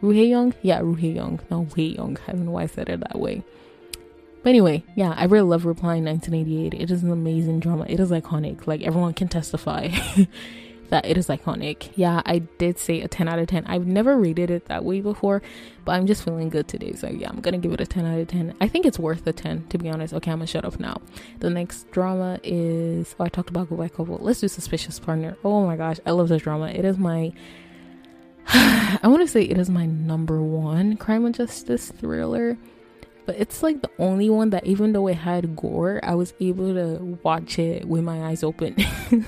Roo 0.00 0.10
Hae 0.10 0.26
Young? 0.26 0.54
Yeah, 0.62 0.80
Roo 0.80 0.94
Hae 0.94 1.12
Young. 1.12 1.40
No, 1.50 1.66
Hae 1.74 1.94
Young. 1.94 2.18
I 2.28 2.32
don't 2.32 2.44
know 2.44 2.52
why 2.52 2.62
I 2.62 2.66
said 2.66 2.88
it 2.88 3.00
that 3.00 3.18
way. 3.18 3.42
But 4.42 4.50
anyway, 4.50 4.84
yeah, 4.94 5.14
I 5.16 5.24
really 5.24 5.48
love 5.48 5.64
Replying 5.64 6.04
1988. 6.04 6.80
It 6.80 6.90
is 6.90 7.02
an 7.02 7.10
amazing 7.10 7.60
drama. 7.60 7.86
It 7.88 7.98
is 7.98 8.10
iconic. 8.10 8.66
Like 8.66 8.82
everyone 8.82 9.14
can 9.14 9.28
testify. 9.28 9.88
that 10.90 11.06
it 11.06 11.16
is 11.16 11.28
iconic. 11.28 11.90
Yeah, 11.96 12.22
I 12.24 12.38
did 12.38 12.78
say 12.78 13.00
a 13.00 13.08
10 13.08 13.28
out 13.28 13.38
of 13.38 13.46
10. 13.46 13.66
I've 13.66 13.86
never 13.86 14.16
rated 14.16 14.50
it 14.50 14.66
that 14.66 14.84
way 14.84 15.00
before, 15.00 15.42
but 15.84 15.92
I'm 15.92 16.06
just 16.06 16.24
feeling 16.24 16.48
good 16.48 16.68
today. 16.68 16.92
So 16.92 17.08
yeah, 17.08 17.28
I'm 17.28 17.40
gonna 17.40 17.58
give 17.58 17.72
it 17.72 17.80
a 17.80 17.86
10 17.86 18.04
out 18.04 18.18
of 18.18 18.28
10. 18.28 18.54
I 18.60 18.68
think 18.68 18.86
it's 18.86 18.98
worth 18.98 19.26
a 19.26 19.32
10, 19.32 19.66
to 19.68 19.78
be 19.78 19.88
honest. 19.88 20.14
Okay, 20.14 20.30
I'm 20.30 20.38
gonna 20.38 20.46
shut 20.46 20.64
up 20.64 20.78
now. 20.78 21.00
The 21.40 21.50
next 21.50 21.90
drama 21.90 22.38
is 22.42 23.14
oh, 23.18 23.24
I 23.24 23.28
talked 23.28 23.50
about 23.50 23.68
Go 23.70 23.76
Back 23.76 23.94
Couple. 23.94 24.18
Let's 24.20 24.40
do 24.40 24.48
Suspicious 24.48 24.98
Partner. 24.98 25.36
Oh 25.44 25.66
my 25.66 25.76
gosh, 25.76 25.98
I 26.06 26.10
love 26.12 26.28
this 26.28 26.42
drama. 26.42 26.68
It 26.68 26.84
is 26.84 26.98
my 26.98 27.32
I 28.48 29.00
want 29.04 29.22
to 29.22 29.28
say 29.28 29.42
it 29.42 29.58
is 29.58 29.70
my 29.70 29.86
number 29.86 30.40
one 30.42 30.96
crime 30.96 31.24
and 31.24 31.34
justice 31.34 31.90
thriller. 31.90 32.58
but 33.26 33.36
it's 33.38 33.62
like 33.62 33.80
the 33.80 33.90
only 33.98 34.28
one 34.28 34.50
that 34.50 34.66
even 34.66 34.92
though 34.92 35.06
it 35.08 35.14
had 35.14 35.56
gore, 35.56 35.98
I 36.02 36.14
was 36.14 36.34
able 36.40 36.74
to 36.74 37.18
watch 37.22 37.58
it 37.58 37.86
with 37.86 38.04
my 38.04 38.24
eyes 38.26 38.42
open. 38.42 38.76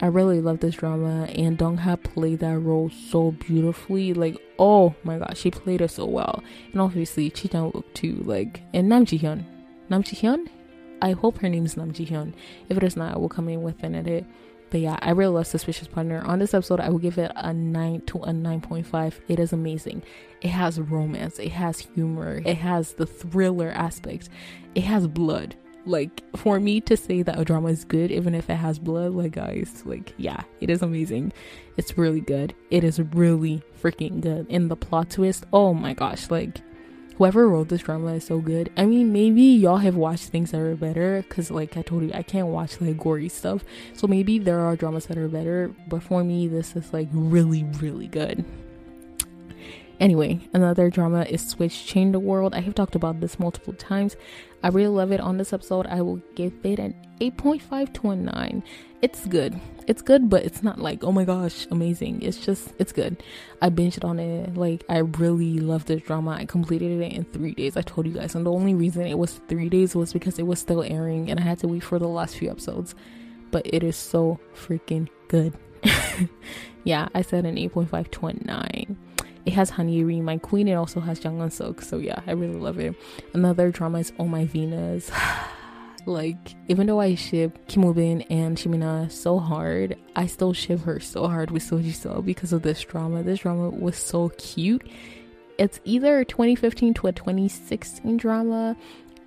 I 0.00 0.06
really 0.06 0.40
love 0.42 0.60
this 0.60 0.74
drama, 0.74 1.24
and 1.24 1.56
Dong 1.56 1.78
Ha 1.78 1.96
played 1.96 2.40
that 2.40 2.58
role 2.58 2.90
so 2.90 3.30
beautifully. 3.30 4.12
Like, 4.12 4.36
oh 4.58 4.94
my 5.04 5.18
god, 5.18 5.36
she 5.36 5.50
played 5.50 5.80
it 5.80 5.90
so 5.90 6.04
well. 6.04 6.42
And 6.72 6.80
obviously, 6.80 7.30
Ji 7.30 7.48
Chang 7.48 7.72
Wook 7.72 7.84
too. 7.94 8.16
Like, 8.24 8.62
and 8.74 8.88
Nam 8.88 9.06
Ji 9.06 9.18
Hyun. 9.18 9.44
Nam 9.88 10.02
Ji 10.02 10.16
Hyun? 10.16 10.48
I 11.00 11.12
hope 11.12 11.38
her 11.38 11.48
name 11.48 11.64
is 11.64 11.76
Nam 11.76 11.92
Ji 11.92 12.04
Hyun. 12.06 12.34
If 12.68 12.76
it 12.76 12.82
is 12.82 12.96
not, 12.96 13.14
I 13.14 13.18
will 13.18 13.28
come 13.28 13.48
in 13.48 13.62
with 13.62 13.82
an 13.82 13.94
edit. 13.94 14.26
But 14.68 14.80
yeah, 14.80 14.98
I 15.00 15.10
really 15.10 15.32
love 15.32 15.46
Suspicious 15.46 15.88
Partner. 15.88 16.22
On 16.26 16.40
this 16.40 16.52
episode, 16.52 16.80
I 16.80 16.88
will 16.88 16.98
give 16.98 17.18
it 17.18 17.32
a 17.36 17.52
9 17.52 18.00
to 18.02 18.18
a 18.18 18.30
9.5. 18.30 19.14
It 19.28 19.38
is 19.38 19.52
amazing. 19.52 20.02
It 20.42 20.48
has 20.48 20.80
romance, 20.80 21.38
it 21.38 21.52
has 21.52 21.78
humor, 21.78 22.42
it 22.44 22.58
has 22.58 22.94
the 22.94 23.06
thriller 23.06 23.70
aspect, 23.70 24.28
it 24.74 24.84
has 24.84 25.06
blood 25.06 25.56
like 25.86 26.22
for 26.36 26.58
me 26.58 26.80
to 26.82 26.96
say 26.96 27.22
that 27.22 27.38
a 27.38 27.44
drama 27.44 27.68
is 27.68 27.84
good 27.84 28.10
even 28.10 28.34
if 28.34 28.50
it 28.50 28.56
has 28.56 28.78
blood 28.78 29.12
like 29.12 29.32
guys 29.32 29.82
like 29.86 30.12
yeah 30.16 30.42
it 30.60 30.68
is 30.70 30.82
amazing. 30.82 31.32
It's 31.76 31.96
really 31.96 32.20
good. 32.20 32.54
It 32.70 32.84
is 32.84 33.00
really 33.00 33.62
freaking 33.80 34.20
good. 34.20 34.46
And 34.50 34.70
the 34.70 34.76
plot 34.76 35.10
twist 35.10 35.44
oh 35.52 35.72
my 35.72 35.94
gosh 35.94 36.30
like 36.30 36.60
whoever 37.16 37.48
wrote 37.48 37.68
this 37.68 37.82
drama 37.82 38.14
is 38.14 38.24
so 38.24 38.40
good. 38.40 38.70
I 38.76 38.84
mean 38.84 39.12
maybe 39.12 39.42
y'all 39.42 39.78
have 39.78 39.96
watched 39.96 40.28
things 40.28 40.50
that 40.50 40.60
are 40.60 40.76
better 40.76 41.22
because 41.22 41.50
like 41.50 41.76
i 41.76 41.82
told 41.82 42.02
you 42.02 42.10
i 42.12 42.22
can't 42.22 42.48
watch 42.48 42.80
like 42.80 42.98
gory 42.98 43.28
stuff. 43.28 43.64
So 43.94 44.06
maybe 44.06 44.38
there 44.38 44.60
are 44.60 44.76
dramas 44.76 45.06
that 45.06 45.18
are 45.18 45.28
better 45.28 45.72
but 45.88 46.02
for 46.02 46.24
me 46.24 46.48
this 46.48 46.74
is 46.74 46.92
like 46.92 47.08
really 47.12 47.64
really 47.80 48.08
good. 48.08 48.44
Anyway, 49.98 50.38
another 50.52 50.90
drama 50.90 51.22
is 51.22 51.46
Switch 51.46 51.86
Change 51.86 52.12
the 52.12 52.20
World. 52.20 52.54
I 52.54 52.60
have 52.60 52.74
talked 52.74 52.94
about 52.94 53.20
this 53.20 53.38
multiple 53.38 53.72
times. 53.72 54.14
I 54.66 54.68
really 54.70 54.88
love 54.88 55.12
it 55.12 55.20
on 55.20 55.36
this 55.36 55.52
episode. 55.52 55.86
I 55.86 56.02
will 56.02 56.20
give 56.34 56.52
it 56.64 56.80
an 56.80 56.92
8.5 57.20 57.94
to 57.94 58.10
a 58.10 58.16
9. 58.16 58.64
It's 59.00 59.24
good. 59.26 59.60
It's 59.86 60.02
good, 60.02 60.28
but 60.28 60.44
it's 60.44 60.60
not 60.60 60.80
like, 60.80 61.04
oh 61.04 61.12
my 61.12 61.22
gosh, 61.22 61.68
amazing. 61.70 62.20
It's 62.20 62.44
just, 62.44 62.72
it's 62.80 62.90
good. 62.90 63.22
I 63.62 63.70
binged 63.70 64.04
on 64.04 64.18
it. 64.18 64.56
Like, 64.56 64.82
I 64.88 64.98
really 64.98 65.60
love 65.60 65.84
this 65.84 66.02
drama. 66.02 66.32
I 66.32 66.46
completed 66.46 67.00
it 67.00 67.12
in 67.12 67.22
three 67.26 67.54
days. 67.54 67.76
I 67.76 67.82
told 67.82 68.08
you 68.08 68.14
guys. 68.14 68.34
And 68.34 68.44
the 68.44 68.50
only 68.50 68.74
reason 68.74 69.06
it 69.06 69.16
was 69.16 69.40
three 69.46 69.68
days 69.68 69.94
was 69.94 70.12
because 70.12 70.36
it 70.36 70.48
was 70.48 70.58
still 70.58 70.82
airing 70.82 71.30
and 71.30 71.38
I 71.38 71.44
had 71.44 71.60
to 71.60 71.68
wait 71.68 71.84
for 71.84 72.00
the 72.00 72.08
last 72.08 72.36
few 72.36 72.50
episodes. 72.50 72.96
But 73.52 73.72
it 73.72 73.84
is 73.84 73.94
so 73.94 74.40
freaking 74.52 75.08
good. 75.28 75.56
yeah, 76.82 77.06
I 77.14 77.22
said 77.22 77.46
an 77.46 77.54
8.5 77.54 78.10
to 78.10 78.26
a 78.26 78.32
9. 78.32 78.96
It 79.46 79.52
has 79.52 79.70
Han 79.70 79.88
Ye-ri, 79.88 80.20
my 80.20 80.38
queen. 80.38 80.66
It 80.66 80.74
also 80.74 80.98
has 81.00 81.20
Jang 81.20 81.38
Keun 81.38 81.52
Suk. 81.52 81.80
So 81.80 81.98
yeah, 81.98 82.20
I 82.26 82.32
really 82.32 82.58
love 82.58 82.78
it. 82.80 82.96
Another 83.32 83.70
drama 83.70 84.00
is 84.00 84.12
Oh 84.18 84.26
My 84.26 84.44
Venus. 84.44 85.10
like 86.06 86.54
even 86.68 86.88
though 86.88 87.00
I 87.00 87.14
ship 87.14 87.66
Kim 87.68 87.82
Woo 87.82 87.94
Bin 87.94 88.22
and 88.22 88.58
Shin 88.58 88.72
Min-a 88.72 89.08
so 89.08 89.38
hard, 89.38 89.96
I 90.16 90.26
still 90.26 90.52
ship 90.52 90.80
her 90.80 90.98
so 90.98 91.28
hard 91.28 91.52
with 91.52 91.62
So 91.62 91.80
Ji-sub 91.80 92.26
because 92.26 92.52
of 92.52 92.62
this 92.62 92.82
drama. 92.82 93.22
This 93.22 93.40
drama 93.40 93.70
was 93.70 93.96
so 93.96 94.30
cute. 94.30 94.88
It's 95.58 95.80
either 95.84 96.24
2015 96.24 96.94
to 96.94 97.06
a 97.06 97.12
2016 97.12 98.16
drama. 98.16 98.76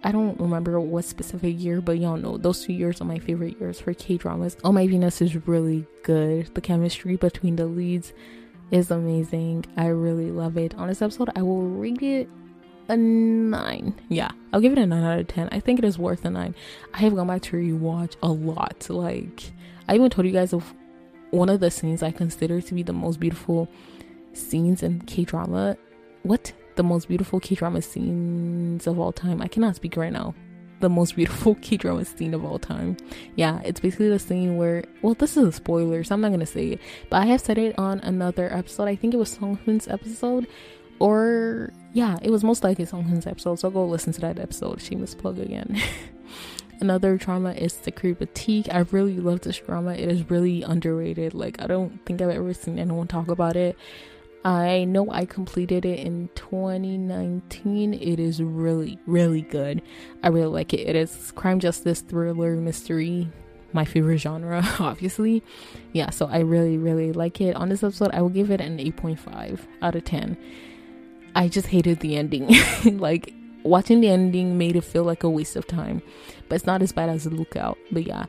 I 0.03 0.11
don't 0.11 0.39
remember 0.39 0.79
what 0.79 1.05
specific 1.05 1.59
year, 1.59 1.81
but 1.81 1.97
y'all 1.97 2.17
know 2.17 2.37
those 2.37 2.63
two 2.63 2.73
years 2.73 3.01
are 3.01 3.05
my 3.05 3.19
favorite 3.19 3.59
years 3.59 3.79
for 3.79 3.93
K 3.93 4.17
dramas. 4.17 4.57
Oh 4.65 4.73
My 4.73 4.85
Venus 4.85 5.21
is 5.21 5.47
really 5.47 5.85
good. 6.03 6.53
The 6.55 6.61
chemistry 6.61 7.15
between 7.15 7.55
the 7.55 7.65
leads 7.65 8.11
is 8.71 8.91
amazing. 8.91 9.65
I 9.77 9.87
really 9.87 10.31
love 10.31 10.57
it. 10.57 10.75
On 10.75 10.87
this 10.87 11.01
episode, 11.01 11.29
I 11.35 11.41
will 11.41 11.61
rate 11.61 12.01
it 12.01 12.29
a 12.87 12.97
9. 12.97 14.01
Yeah, 14.09 14.31
I'll 14.51 14.61
give 14.61 14.71
it 14.71 14.77
a 14.77 14.85
9 14.85 15.03
out 15.03 15.19
of 15.19 15.27
10. 15.27 15.49
I 15.51 15.59
think 15.59 15.79
it 15.79 15.85
is 15.85 15.97
worth 15.97 16.25
a 16.25 16.29
9. 16.29 16.55
I 16.93 16.97
have 16.97 17.15
gone 17.15 17.27
back 17.27 17.41
to 17.43 17.57
rewatch 17.57 18.15
a 18.21 18.27
lot. 18.27 18.89
Like, 18.89 19.51
I 19.87 19.95
even 19.95 20.09
told 20.09 20.25
you 20.25 20.33
guys 20.33 20.53
of 20.53 20.73
one 21.31 21.49
of 21.49 21.59
the 21.59 21.71
scenes 21.71 22.01
I 22.01 22.11
consider 22.11 22.61
to 22.61 22.73
be 22.73 22.83
the 22.83 22.93
most 22.93 23.19
beautiful 23.19 23.67
scenes 24.33 24.83
in 24.83 25.01
K 25.01 25.23
drama. 25.23 25.77
What? 26.23 26.53
The 26.75 26.83
most 26.83 27.07
beautiful 27.07 27.39
K 27.39 27.55
drama 27.55 27.81
scenes 27.81 28.87
of 28.87 28.99
all 28.99 29.11
time. 29.11 29.41
I 29.41 29.47
cannot 29.47 29.75
speak 29.75 29.97
right 29.97 30.13
now 30.13 30.33
the 30.79 30.89
most 30.89 31.15
beautiful 31.15 31.55
K 31.61 31.77
drama 31.77 32.05
scene 32.05 32.33
of 32.33 32.43
all 32.43 32.59
time. 32.59 32.97
Yeah, 33.35 33.61
it's 33.63 33.79
basically 33.79 34.09
the 34.09 34.19
scene 34.19 34.57
where, 34.57 34.83
well, 35.01 35.13
this 35.13 35.37
is 35.37 35.47
a 35.47 35.51
spoiler, 35.51 36.03
so 36.03 36.15
I'm 36.15 36.21
not 36.21 36.31
gonna 36.31 36.45
say 36.45 36.67
it, 36.71 36.81
but 37.09 37.21
I 37.21 37.25
have 37.27 37.41
said 37.41 37.57
it 37.57 37.77
on 37.77 37.99
another 37.99 38.51
episode. 38.53 38.87
I 38.87 38.95
think 38.95 39.13
it 39.13 39.17
was 39.17 39.29
Sung 39.29 39.57
Hoon's 39.65 39.87
episode, 39.87 40.47
or 40.99 41.71
yeah, 41.93 42.17
it 42.21 42.29
was 42.29 42.43
most 42.43 42.63
likely 42.63 42.85
Sung 42.85 43.03
Hoon's 43.03 43.27
episode. 43.27 43.59
So 43.59 43.69
go 43.69 43.85
listen 43.85 44.13
to 44.13 44.21
that 44.21 44.39
episode. 44.39 44.81
Shameless 44.81 45.15
plug 45.15 45.39
again. 45.39 45.81
Another 46.81 47.17
drama 47.17 47.51
is 47.51 47.73
the 47.73 47.85
Secret 47.85 48.19
Boutique. 48.19 48.73
I 48.73 48.79
really 48.91 49.17
love 49.17 49.41
this 49.41 49.57
drama. 49.57 49.93
It 49.93 50.09
is 50.09 50.29
really 50.29 50.63
underrated. 50.63 51.33
Like 51.33 51.61
I 51.61 51.67
don't 51.67 52.05
think 52.05 52.21
I've 52.21 52.29
ever 52.29 52.53
seen 52.53 52.79
anyone 52.79 53.07
talk 53.07 53.27
about 53.27 53.57
it. 53.57 53.77
I 54.45 54.85
know 54.85 55.11
I 55.11 55.25
completed 55.25 55.85
it 55.85 55.99
in 55.99 56.29
2019. 56.35 57.93
It 57.93 58.19
is 58.19 58.41
really, 58.41 58.97
really 59.05 59.41
good. 59.41 59.81
I 60.23 60.29
really 60.29 60.47
like 60.47 60.73
it. 60.73 60.87
It 60.87 60.95
is 60.95 61.31
crime 61.35 61.59
justice 61.59 62.01
thriller 62.01 62.55
mystery, 62.55 63.29
my 63.73 63.83
favorite 63.83 64.19
genre, 64.19 64.63
obviously. 64.79 65.43
Yeah, 65.91 66.09
so 66.09 66.27
I 66.27 66.39
really, 66.39 66.77
really 66.77 67.11
like 67.11 67.41
it. 67.41 67.55
On 67.55 67.67
this 67.67 67.83
episode, 67.83 68.11
I 68.13 68.21
will 68.21 68.29
give 68.29 68.49
it 68.49 68.61
an 68.61 68.77
8.5 68.77 69.59
out 69.81 69.95
of 69.95 70.05
10. 70.05 70.37
I 71.35 71.49
just 71.49 71.67
hated 71.67 71.99
the 71.99 72.15
ending. 72.15 72.49
like, 72.97 73.33
watching 73.63 73.99
the 73.99 74.09
ending 74.09 74.57
made 74.57 74.77
it 74.77 74.85
feel 74.85 75.03
like 75.03 75.23
a 75.23 75.29
waste 75.29 75.57
of 75.57 75.67
time, 75.67 76.01
but 76.47 76.55
it's 76.55 76.65
not 76.65 76.81
as 76.81 76.93
bad 76.93 77.09
as 77.09 77.25
Lookout. 77.25 77.77
But 77.91 78.07
yeah, 78.07 78.25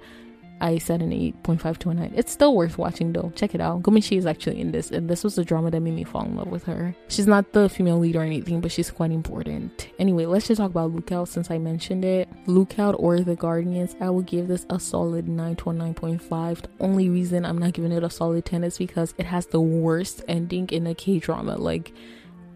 I 0.61 0.79
said 0.79 1.03
an 1.03 1.11
8.5 1.11 1.79
to 1.79 1.91
a 1.91 1.95
9. 1.95 2.13
It's 2.15 2.33
still 2.33 2.55
worth 2.55 2.79
watching 2.79 3.13
though. 3.13 3.33
Check 3.35 3.55
it 3.55 3.61
out. 3.61 3.83
Go 3.83 3.91
Min-si 3.91 4.17
is 4.17 4.27
actually 4.27 4.61
in 4.61 4.73
this, 4.73 4.91
and 4.91 5.09
this 5.09 5.25
was 5.25 5.37
the 5.37 5.45
drama 5.45 5.71
that 5.71 5.81
made 5.81 5.95
me 5.95 6.05
fall 6.05 6.25
in 6.25 6.37
love 6.37 6.49
with 6.49 6.65
her. 6.65 6.95
She's 7.09 7.27
not 7.27 7.53
the 7.53 7.69
female 7.69 7.99
lead 7.99 8.17
or 8.17 8.23
anything, 8.23 8.61
but 8.61 8.73
she's 8.73 8.91
quite 8.91 9.11
important. 9.11 9.89
Anyway, 9.99 10.27
let's 10.27 10.49
just 10.49 10.61
talk 10.61 10.71
about 10.71 10.93
Lookout 10.93 11.29
since 11.29 11.51
I 11.51 11.59
mentioned 11.59 12.05
it. 12.05 12.29
Lookout 12.47 12.95
or 12.99 13.21
The 13.21 13.37
Guardians, 13.37 13.97
I 14.01 14.11
will 14.11 14.23
give 14.23 14.49
this 14.49 14.67
a 14.71 14.79
solid 14.79 15.29
9 15.29 15.57
to 15.57 15.71
a 15.71 15.73
9.5. 15.73 16.63
The 16.63 16.69
only 16.81 17.09
reason 17.09 17.45
I'm 17.45 17.59
not 17.59 17.73
giving 17.73 17.93
it 17.93 18.05
a 18.05 18.11
solid 18.11 18.45
10 18.45 18.65
is 18.65 18.79
because 18.79 19.15
it 19.19 19.27
has 19.27 19.47
the 19.47 19.61
worst 19.61 20.23
ending 20.29 20.69
in 20.69 20.87
a 20.87 20.95
K 20.95 21.19
drama. 21.19 21.57
Like, 21.57 21.93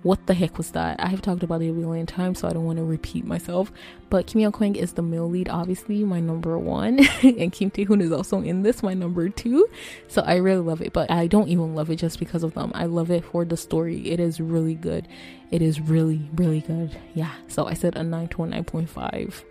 what 0.05 0.27
the 0.27 0.35
heck 0.35 0.59
was 0.59 0.71
that? 0.73 1.01
I 1.01 1.09
have 1.09 1.23
talked 1.23 1.43
about 1.43 1.63
it 1.63 1.71
a 1.71 1.73
million 1.73 2.05
times, 2.05 2.39
so 2.39 2.47
I 2.47 2.53
don't 2.53 2.67
want 2.67 2.77
to 2.77 2.85
repeat 2.85 3.25
myself. 3.25 3.73
But 4.11 4.27
Kim 4.27 4.43
Young 4.43 4.53
Kwang 4.53 4.77
is 4.77 4.93
the 4.93 5.03
male 5.03 5.29
lead, 5.29 5.49
obviously, 5.49 6.05
my 6.05 6.21
number 6.21 6.59
one. 6.59 7.01
and 7.23 7.51
Kim 7.51 7.71
Tae 7.71 7.85
Hoon 7.85 8.03
is 8.03 8.13
also 8.13 8.43
in 8.43 8.63
this, 8.63 8.83
my 8.83 8.93
number 8.93 9.31
two. 9.31 9.67
So 10.09 10.21
I 10.21 10.37
really 10.37 10.61
love 10.61 10.83
it. 10.83 10.93
But 10.93 11.11
I 11.11 11.27
don't 11.27 11.49
even 11.49 11.75
love 11.75 11.89
it 11.89 11.97
just 11.97 12.19
because 12.19 12.43
of 12.43 12.53
them. 12.53 12.71
I 12.75 12.85
love 12.85 13.11
it 13.11 13.25
for 13.25 13.47
the 13.47 13.57
story. 13.57 14.07
It 14.11 14.21
is 14.21 14.41
really 14.41 14.75
good. 14.75 15.09
It 15.51 15.63
is 15.63 15.81
really, 15.81 16.29
really 16.35 16.61
good. 16.61 16.95
Yeah. 17.15 17.33
So 17.49 17.67
I 17.67 17.73
said 17.73 17.97
a 17.97 18.05
9 18.05 18.29
to 18.29 18.45
a 18.45 18.47
9.5. 18.47 19.43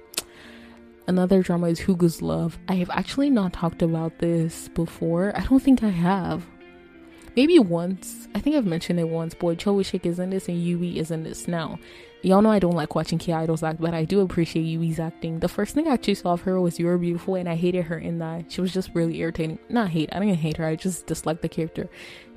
Another 1.07 1.41
drama 1.41 1.67
is 1.67 1.79
Hogu's 1.79 2.21
Love. 2.21 2.59
I 2.69 2.75
have 2.75 2.91
actually 2.91 3.31
not 3.31 3.53
talked 3.53 3.81
about 3.81 4.19
this 4.19 4.69
before. 4.69 5.35
I 5.35 5.43
don't 5.45 5.61
think 5.61 5.81
I 5.81 5.89
have 5.89 6.45
maybe 7.35 7.59
once. 7.59 8.27
I 8.35 8.39
think 8.39 8.55
I've 8.55 8.65
mentioned 8.65 8.99
it 8.99 9.09
once. 9.09 9.33
Boy, 9.33 9.55
Choi 9.55 9.73
Woo-shik 9.73 10.05
is 10.05 10.19
in 10.19 10.29
this 10.29 10.47
and 10.47 10.61
Yui 10.61 10.99
is 10.99 11.11
in 11.11 11.23
this 11.23 11.47
now. 11.47 11.79
Y'all 12.21 12.41
know 12.41 12.51
I 12.51 12.59
don't 12.59 12.75
like 12.75 12.95
watching 12.95 13.17
K 13.17 13.33
idols 13.33 13.63
act, 13.63 13.81
but 13.81 13.93
I 13.93 14.05
do 14.05 14.21
appreciate 14.21 14.63
Yui's 14.63 14.99
acting. 14.99 15.39
The 15.39 15.49
first 15.49 15.75
thing 15.75 15.89
I 15.89 15.93
actually 15.93 16.15
saw 16.15 16.33
of 16.33 16.41
her 16.43 16.61
was 16.61 16.79
You're 16.79 16.97
Beautiful, 16.97 17.35
and 17.35 17.49
I 17.49 17.55
hated 17.55 17.83
her 17.85 17.97
in 17.97 18.19
that. 18.19 18.49
She 18.49 18.61
was 18.61 18.71
just 18.71 18.91
really 18.93 19.19
irritating. 19.19 19.59
Not 19.67 19.89
hate, 19.89 20.09
I 20.13 20.19
didn't 20.19 20.35
hate 20.35 20.55
her. 20.55 20.65
I 20.65 20.77
just 20.77 21.05
disliked 21.05 21.41
the 21.41 21.49
character 21.49 21.89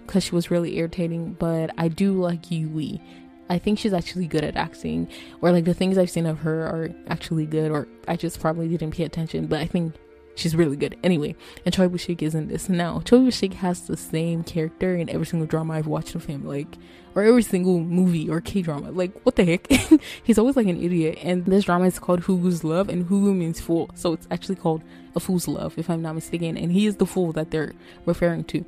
because 0.05 0.25
she 0.25 0.35
was 0.35 0.51
really 0.51 0.77
irritating. 0.77 1.35
But 1.35 1.71
I 1.79 1.87
do 1.87 2.15
like 2.15 2.51
Yui. 2.51 3.01
I 3.49 3.59
think 3.59 3.79
she's 3.79 3.93
actually 3.93 4.27
good 4.27 4.43
at 4.43 4.57
acting, 4.57 5.09
or 5.41 5.53
like 5.53 5.65
the 5.65 5.73
things 5.73 5.99
I've 5.99 6.11
seen 6.11 6.27
of 6.27 6.41
her 6.41 6.65
are 6.65 6.91
actually 7.07 7.47
good, 7.47 7.71
or 7.71 7.87
I 8.09 8.17
just 8.17 8.41
probably 8.41 8.67
didn't 8.67 8.91
pay 8.91 9.05
attention. 9.05 9.47
But 9.47 9.61
I 9.61 9.67
think 9.67 9.95
She's 10.37 10.55
really 10.55 10.77
good. 10.77 10.97
Anyway, 11.03 11.35
and 11.65 11.75
Choi 11.75 11.89
Woo-shik 11.89 12.21
is 12.21 12.35
in 12.35 12.49
this 12.49 12.69
now. 12.69 13.01
Choi 13.01 13.19
Woo-shik 13.19 13.55
has 13.55 13.87
the 13.87 13.97
same 13.97 14.45
character 14.45 14.95
in 14.95 15.09
every 15.09 15.27
single 15.27 15.47
drama 15.47 15.73
I've 15.73 15.87
watched 15.87 16.15
of 16.15 16.27
him, 16.27 16.47
like, 16.47 16.77
or 17.15 17.23
every 17.23 17.43
single 17.43 17.81
movie 17.81 18.29
or 18.29 18.43
K 18.43 18.61
drama. 18.61 18.91
Like, 18.91 19.19
what 19.23 19.37
the 19.37 19.45
heck? 19.47 19.67
He's 20.23 20.39
always 20.39 20.55
like 20.55 20.67
an 20.67 20.81
idiot. 20.81 21.19
And 21.23 21.47
this 21.47 21.65
drama 21.65 21.87
is 21.87 21.99
called 21.99 22.21
Hogu's 22.21 22.63
Love, 22.63 22.91
and 22.91 23.07
Hogu 23.07 23.35
means 23.35 23.61
fool, 23.61 23.91
so 23.95 24.13
it's 24.13 24.29
actually 24.31 24.57
called 24.57 24.85
A 25.15 25.21
Fool's 25.21 25.49
Love, 25.49 25.79
if 25.79 25.89
I'm 25.89 26.03
not 26.03 26.15
mistaken. 26.15 26.59
And 26.59 26.71
he 26.71 26.87
is 26.87 26.97
the 26.97 27.07
fool 27.07 27.33
that 27.33 27.51
they're 27.51 27.73
referring 28.05 28.45
to 28.45 28.65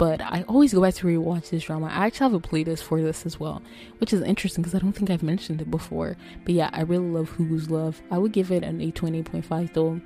but 0.00 0.22
I 0.22 0.44
always 0.48 0.72
go 0.72 0.80
back 0.80 0.94
to 0.94 1.06
rewatch 1.06 1.50
this 1.50 1.64
drama. 1.64 1.88
I 1.88 2.06
actually 2.06 2.32
have 2.32 2.32
a 2.32 2.40
playlist 2.40 2.84
for 2.84 3.02
this 3.02 3.26
as 3.26 3.38
well, 3.38 3.60
which 3.98 4.14
is 4.14 4.22
interesting 4.22 4.62
because 4.62 4.74
I 4.74 4.78
don't 4.78 4.94
think 4.94 5.10
I've 5.10 5.22
mentioned 5.22 5.60
it 5.60 5.70
before. 5.70 6.16
But 6.46 6.54
yeah, 6.54 6.70
I 6.72 6.80
really 6.80 7.10
love 7.10 7.36
Hogu's 7.36 7.68
Love. 7.68 8.00
I 8.10 8.16
would 8.16 8.32
give 8.32 8.50
it 8.50 8.62
an 8.62 8.78
820.5 8.78 9.74
though 9.74 10.00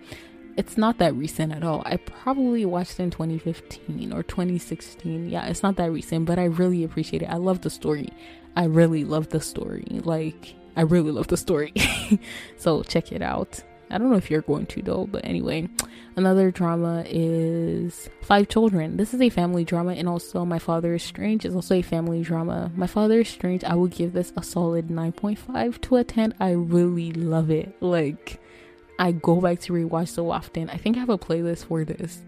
it's 0.56 0.76
not 0.76 0.98
that 0.98 1.14
recent 1.14 1.52
at 1.52 1.64
all. 1.64 1.82
I 1.84 1.96
probably 1.96 2.64
watched 2.64 3.00
in 3.00 3.10
2015 3.10 4.12
or 4.12 4.22
2016. 4.22 5.28
Yeah, 5.28 5.46
it's 5.46 5.62
not 5.62 5.76
that 5.76 5.90
recent, 5.90 6.26
but 6.26 6.38
I 6.38 6.44
really 6.44 6.84
appreciate 6.84 7.22
it. 7.22 7.26
I 7.26 7.36
love 7.36 7.62
the 7.62 7.70
story. 7.70 8.10
I 8.56 8.64
really 8.64 9.04
love 9.04 9.30
the 9.30 9.40
story. 9.40 9.84
Like, 9.90 10.54
I 10.76 10.82
really 10.82 11.10
love 11.10 11.28
the 11.28 11.36
story. 11.36 11.72
so 12.56 12.82
check 12.82 13.12
it 13.12 13.22
out. 13.22 13.62
I 13.90 13.98
don't 13.98 14.10
know 14.10 14.16
if 14.16 14.30
you're 14.30 14.42
going 14.42 14.66
to 14.66 14.82
though, 14.82 15.06
but 15.06 15.24
anyway, 15.24 15.68
another 16.16 16.50
drama 16.50 17.04
is 17.06 18.08
Five 18.22 18.48
Children. 18.48 18.96
This 18.96 19.14
is 19.14 19.20
a 19.20 19.28
family 19.28 19.64
drama, 19.64 19.92
and 19.92 20.08
also 20.08 20.44
My 20.44 20.58
Father 20.58 20.94
is 20.94 21.02
Strange 21.02 21.44
is 21.44 21.54
also 21.54 21.76
a 21.76 21.82
family 21.82 22.22
drama. 22.22 22.72
My 22.74 22.86
Father 22.86 23.20
is 23.20 23.28
Strange, 23.28 23.62
I 23.62 23.74
will 23.74 23.88
give 23.88 24.12
this 24.12 24.32
a 24.36 24.42
solid 24.42 24.88
9.5 24.88 25.80
to 25.82 25.96
a 25.96 26.04
10. 26.04 26.34
I 26.40 26.52
really 26.52 27.12
love 27.12 27.50
it. 27.50 27.76
Like, 27.80 28.40
I 28.98 29.12
go 29.12 29.40
back 29.40 29.60
to 29.60 29.72
rewatch 29.72 30.08
so 30.08 30.30
often. 30.30 30.70
I 30.70 30.76
think 30.76 30.96
I 30.96 31.00
have 31.00 31.08
a 31.08 31.18
playlist 31.18 31.66
for 31.66 31.84
this, 31.84 32.22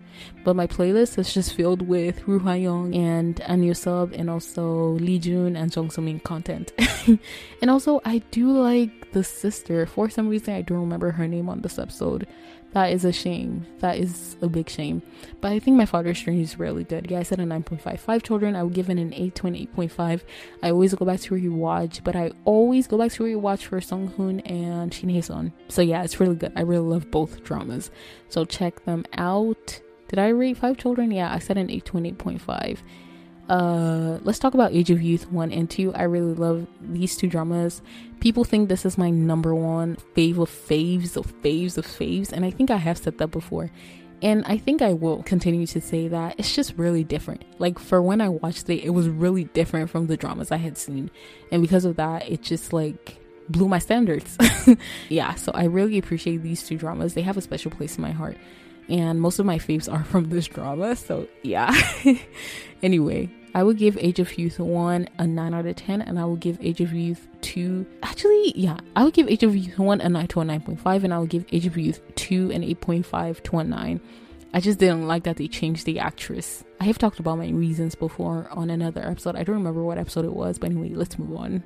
but 0.44 0.56
my 0.56 0.66
playlist 0.66 1.18
is 1.18 1.32
just 1.32 1.54
filled 1.54 1.82
with 1.82 2.26
Ru 2.26 2.40
and 2.48 3.38
An 3.40 3.74
Sub 3.74 4.12
and 4.12 4.28
also 4.28 4.90
Lee 4.92 5.18
Jun 5.18 5.56
and 5.56 5.74
Jung 5.74 5.90
So 5.90 6.02
Min 6.02 6.20
content. 6.20 6.72
and 7.62 7.70
also, 7.70 8.00
I 8.04 8.18
do 8.30 8.50
like 8.50 9.05
the 9.16 9.24
sister. 9.24 9.86
For 9.86 10.10
some 10.10 10.28
reason, 10.28 10.52
I 10.52 10.60
don't 10.60 10.80
remember 10.80 11.10
her 11.10 11.26
name 11.26 11.48
on 11.48 11.62
this 11.62 11.78
episode. 11.78 12.26
That 12.72 12.92
is 12.92 13.06
a 13.06 13.12
shame. 13.12 13.64
That 13.78 13.96
is 13.96 14.36
a 14.42 14.46
big 14.46 14.68
shame. 14.68 15.00
But 15.40 15.52
I 15.52 15.58
think 15.58 15.78
my 15.78 15.86
father's 15.86 16.18
strange 16.18 16.42
is 16.42 16.58
really 16.58 16.84
good. 16.84 17.10
Yeah, 17.10 17.20
I 17.20 17.22
said 17.22 17.40
a 17.40 17.44
9.5. 17.44 17.98
Five 17.98 18.22
children, 18.22 18.54
I 18.54 18.62
would 18.62 18.74
give 18.74 18.90
it 18.90 18.98
an 18.98 19.14
8 19.14 19.34
to 19.36 19.46
an 19.46 19.54
8.5. 19.54 20.20
I 20.62 20.70
always 20.70 20.92
go 20.94 21.06
back 21.06 21.20
to 21.20 21.34
rewatch, 21.34 22.04
but 22.04 22.14
I 22.14 22.32
always 22.44 22.86
go 22.86 22.98
back 22.98 23.12
to 23.12 23.22
rewatch 23.24 23.62
for 23.62 23.80
Sung 23.80 24.08
Hoon 24.08 24.40
and 24.40 24.92
Shin 24.92 25.08
Hye 25.08 25.20
Sun. 25.20 25.54
So 25.68 25.80
yeah, 25.80 26.02
it's 26.02 26.20
really 26.20 26.36
good. 26.36 26.52
I 26.54 26.60
really 26.60 26.86
love 26.86 27.10
both 27.10 27.42
dramas. 27.42 27.90
So 28.28 28.44
check 28.44 28.84
them 28.84 29.06
out. 29.14 29.80
Did 30.08 30.18
I 30.18 30.28
rate 30.28 30.58
Five 30.58 30.76
Children? 30.76 31.10
Yeah, 31.10 31.32
I 31.32 31.38
said 31.38 31.56
an 31.56 31.70
8 31.70 31.86
to 31.86 31.96
an 31.96 32.04
8.5 32.04 32.80
uh 33.48 34.18
let's 34.22 34.38
talk 34.38 34.54
about 34.54 34.72
age 34.72 34.90
of 34.90 35.00
youth 35.00 35.30
1 35.30 35.52
and 35.52 35.70
2 35.70 35.94
i 35.94 36.02
really 36.02 36.34
love 36.34 36.66
these 36.80 37.16
two 37.16 37.28
dramas. 37.28 37.80
People 38.20 38.44
think 38.44 38.68
this 38.68 38.84
is 38.84 38.98
my 38.98 39.10
number 39.10 39.54
one 39.54 39.96
fave 40.16 40.38
of 40.38 40.50
faves 40.50 41.16
of 41.16 41.26
faves 41.42 41.78
of 41.78 41.86
faves 41.86 42.32
and 42.32 42.44
i 42.44 42.50
think 42.50 42.70
i 42.70 42.76
have 42.76 42.98
said 42.98 43.18
that 43.18 43.28
before. 43.28 43.70
And 44.22 44.44
i 44.46 44.56
think 44.56 44.82
i 44.82 44.92
will 44.92 45.22
continue 45.22 45.66
to 45.68 45.80
say 45.80 46.08
that. 46.08 46.36
It's 46.38 46.54
just 46.54 46.76
really 46.76 47.04
different. 47.04 47.44
Like 47.58 47.78
for 47.78 48.02
when 48.02 48.20
i 48.20 48.28
watched 48.28 48.68
it 48.68 48.82
it 48.84 48.90
was 48.90 49.08
really 49.08 49.44
different 49.44 49.90
from 49.90 50.06
the 50.06 50.16
dramas 50.16 50.50
i 50.50 50.56
had 50.56 50.76
seen. 50.76 51.10
And 51.52 51.62
because 51.62 51.84
of 51.84 51.96
that 51.96 52.28
it 52.28 52.42
just 52.42 52.72
like 52.72 53.18
blew 53.48 53.68
my 53.68 53.78
standards. 53.78 54.36
Yeah 55.08 55.34
so 55.34 55.52
i 55.52 55.64
really 55.64 55.98
appreciate 55.98 56.42
these 56.42 56.66
two 56.66 56.78
dramas. 56.78 57.14
They 57.14 57.22
have 57.22 57.36
a 57.36 57.42
special 57.42 57.70
place 57.70 57.96
in 57.96 58.02
my 58.02 58.12
heart 58.12 58.36
and 58.88 59.20
most 59.20 59.38
of 59.38 59.46
my 59.46 59.58
faves 59.58 59.92
are 59.92 60.04
from 60.12 60.28
this 60.28 60.46
drama 60.46 60.96
so 60.96 61.26
yeah 61.42 61.74
anyway 62.82 63.28
i 63.54 63.62
would 63.62 63.78
give 63.78 63.96
age 63.98 64.18
of 64.18 64.38
youth 64.38 64.58
1 64.58 65.08
a 65.18 65.26
9 65.26 65.54
out 65.54 65.66
of 65.66 65.76
10 65.76 66.02
and 66.02 66.18
i 66.18 66.24
would 66.24 66.40
give 66.40 66.58
age 66.60 66.80
of 66.80 66.92
youth 66.92 67.26
2 67.42 67.86
actually 68.02 68.52
yeah 68.56 68.78
i 68.94 69.04
would 69.04 69.14
give 69.14 69.28
age 69.28 69.42
of 69.42 69.56
youth 69.56 69.78
1 69.78 70.00
a 70.00 70.08
9 70.08 70.26
to 70.28 70.40
a 70.40 70.44
9.5 70.44 71.04
and 71.04 71.14
i 71.14 71.18
would 71.18 71.30
give 71.30 71.44
age 71.52 71.66
of 71.66 71.76
youth 71.76 72.00
2 72.16 72.50
an 72.52 72.62
8.5 72.62 73.42
to 73.42 73.58
a 73.58 73.64
9 73.64 74.00
I 74.56 74.60
just 74.60 74.78
didn't 74.78 75.06
like 75.06 75.24
that 75.24 75.36
they 75.36 75.48
changed 75.48 75.84
the 75.84 75.98
actress. 75.98 76.64
I 76.80 76.84
have 76.84 76.96
talked 76.96 77.18
about 77.18 77.36
my 77.36 77.48
reasons 77.48 77.94
before 77.94 78.48
on 78.50 78.70
another 78.70 79.02
episode. 79.02 79.36
I 79.36 79.42
don't 79.42 79.56
remember 79.56 79.82
what 79.82 79.98
episode 79.98 80.24
it 80.24 80.32
was, 80.32 80.58
but 80.58 80.70
anyway, 80.70 80.94
let's 80.94 81.18
move 81.18 81.36
on. 81.36 81.62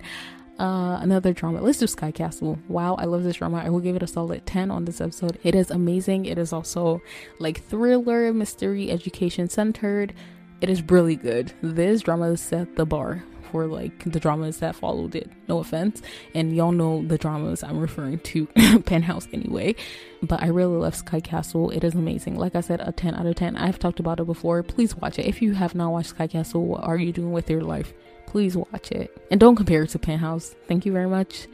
Uh, 0.61 0.99
another 1.00 1.33
drama. 1.33 1.62
Let's 1.62 1.79
do 1.79 1.87
Sky 1.87 2.11
Castle. 2.11 2.59
Wow, 2.69 2.95
I 2.97 3.07
love 3.07 3.25
this 3.25 3.37
drama. 3.37 3.62
I 3.64 3.71
will 3.71 3.81
give 3.81 3.97
it 3.97 4.02
a 4.02 4.07
solid 4.07 4.45
10 4.45 4.71
on 4.71 4.85
this 4.85 5.00
episode. 5.00 5.38
It 5.43 5.55
is 5.55 5.71
amazing. 5.71 6.26
It 6.26 6.37
is 6.37 6.52
also 6.52 7.00
like 7.38 7.64
thriller, 7.64 8.31
mystery, 8.35 8.90
education 8.90 9.49
centered. 9.49 10.12
It 10.61 10.69
is 10.69 10.83
really 10.83 11.17
good. 11.17 11.55
This 11.62 12.02
drama 12.02 12.37
set 12.37 12.76
the 12.76 12.85
bar 12.85 13.25
for 13.50 13.67
like 13.67 14.05
the 14.05 14.21
dramas 14.21 14.59
that 14.59 14.76
followed 14.76 15.14
it. 15.14 15.31
No 15.49 15.61
offense. 15.61 16.02
And 16.35 16.55
y'all 16.55 16.73
know 16.73 17.07
the 17.07 17.17
dramas 17.17 17.62
I'm 17.62 17.79
referring 17.79 18.19
to 18.19 18.45
Penthouse 18.85 19.29
anyway. 19.33 19.76
But 20.23 20.43
I 20.43 20.49
really 20.49 20.76
love 20.76 20.95
Sky 20.95 21.21
Castle. 21.21 21.71
It 21.71 21.85
is 21.85 21.95
amazing. 21.95 22.37
Like 22.37 22.55
I 22.55 22.61
said, 22.61 22.83
a 22.83 22.93
10 22.93 23.14
out 23.14 23.25
of 23.25 23.35
10. 23.35 23.57
I've 23.57 23.79
talked 23.79 23.99
about 23.99 24.21
it 24.21 24.26
before. 24.26 24.62
Please 24.62 24.95
watch 24.95 25.19
it. 25.19 25.25
If 25.25 25.40
you 25.40 25.55
have 25.55 25.75
not 25.75 25.90
watched 25.90 26.11
Sky 26.11 26.26
Castle, 26.26 26.67
what 26.67 26.85
are 26.85 26.99
you 26.99 27.12
doing 27.12 27.33
with 27.33 27.49
your 27.49 27.62
life? 27.62 27.95
Please 28.30 28.56
watch 28.56 28.92
it. 28.92 29.10
And 29.30 29.40
don't 29.40 29.56
compare 29.56 29.82
it 29.82 29.90
to 29.90 29.99
penthouse. 29.99 30.54
Thank 30.68 30.87
you 30.87 30.92
very 30.92 31.08
much. 31.08 31.49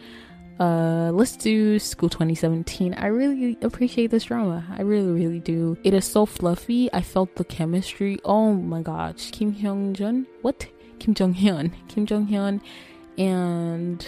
Uh 0.61 1.11
let's 1.13 1.37
do 1.37 1.79
school 1.79 2.09
2017 2.09 2.95
i 2.95 3.09
really 3.09 3.59
appreciate 3.61 4.11
this 4.11 4.25
drama. 4.25 4.65
I 4.79 4.83
really 4.83 5.13
really 5.13 5.41
do. 5.41 5.77
It 5.85 5.93
is 5.95 6.05
so 6.05 6.25
fluffy. 6.27 6.93
I 6.93 7.01
felt 7.01 7.35
the 7.37 7.45
chemistry. 7.45 8.19
Oh 8.25 8.53
my 8.53 8.83
gosh. 8.83 9.31
Kim 9.33 9.55
hyung-jun? 9.55 10.27
What? 10.43 10.67
Kim 10.99 11.15
jong-hyun 11.15 11.73
kim 11.89 12.07
jong-hyun 12.07 12.61
and 13.19 14.03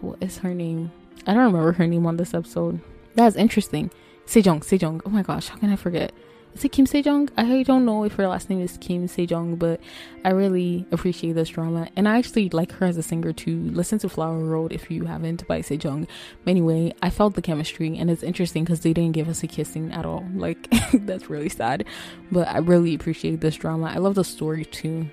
what 0.00 0.18
is 0.22 0.38
her 0.38 0.54
name? 0.54 0.90
I 1.26 1.32
don't 1.32 1.44
remember 1.44 1.72
her 1.72 1.86
name 1.86 2.06
on 2.06 2.16
this 2.16 2.34
episode. 2.34 2.80
That's 3.14 3.36
interesting. 3.36 3.90
Sejong 4.26 4.60
sejong. 4.60 5.00
Oh 5.04 5.10
my 5.10 5.22
gosh. 5.22 5.48
How 5.48 5.56
can 5.56 5.70
i 5.70 5.76
forget 5.76 6.12
is 6.54 6.64
it 6.64 6.72
Kim 6.72 6.86
Sejong? 6.86 7.30
I 7.36 7.64
don't 7.64 7.84
know 7.84 8.04
if 8.04 8.14
her 8.14 8.28
last 8.28 8.48
name 8.48 8.60
is 8.60 8.78
Kim 8.78 9.08
Sejong, 9.08 9.58
but 9.58 9.80
I 10.24 10.30
really 10.30 10.86
appreciate 10.92 11.32
this 11.32 11.48
drama, 11.48 11.88
and 11.96 12.08
I 12.08 12.18
actually 12.18 12.48
like 12.50 12.70
her 12.72 12.86
as 12.86 12.96
a 12.96 13.02
singer 13.02 13.32
too. 13.32 13.70
Listen 13.70 13.98
to 14.00 14.08
Flower 14.08 14.38
Road 14.38 14.72
if 14.72 14.90
you 14.90 15.04
haven't 15.04 15.46
by 15.48 15.60
Sejong. 15.62 16.06
But 16.44 16.50
anyway, 16.50 16.94
I 17.02 17.10
felt 17.10 17.34
the 17.34 17.42
chemistry, 17.42 17.98
and 17.98 18.08
it's 18.08 18.22
interesting 18.22 18.64
because 18.64 18.80
they 18.80 18.92
didn't 18.92 19.12
give 19.12 19.28
us 19.28 19.42
a 19.42 19.48
kissing 19.48 19.92
at 19.92 20.06
all. 20.06 20.24
Like 20.44 20.68
that's 21.06 21.30
really 21.30 21.48
sad, 21.48 21.86
but 22.30 22.46
I 22.48 22.58
really 22.58 22.94
appreciate 22.94 23.40
this 23.40 23.56
drama. 23.56 23.86
I 23.86 23.96
love 23.96 24.14
the 24.14 24.24
story 24.24 24.66
too. 24.66 25.08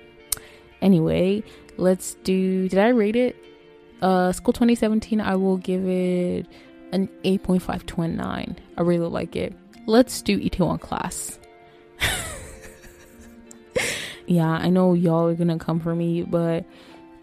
Anyway, 0.82 1.42
let's 1.78 2.14
do. 2.22 2.68
Did 2.68 2.78
I 2.78 2.88
rate 2.88 3.16
it? 3.16 3.34
Uh, 4.02 4.32
School 4.32 4.52
2017. 4.52 5.20
I 5.22 5.36
will 5.36 5.56
give 5.56 5.86
it 5.86 6.46
an 6.92 7.08
8.5 7.24 7.86
to 7.86 8.02
a 8.02 8.08
9. 8.08 8.56
I 8.76 8.82
really 8.82 9.08
like 9.08 9.36
it 9.36 9.54
let's 9.86 10.22
do 10.22 10.38
Itaewon 10.38 10.80
class. 10.80 11.38
yeah, 14.26 14.50
I 14.50 14.68
know 14.68 14.94
y'all 14.94 15.28
are 15.28 15.34
gonna 15.34 15.58
come 15.58 15.80
for 15.80 15.94
me, 15.94 16.22
but 16.22 16.64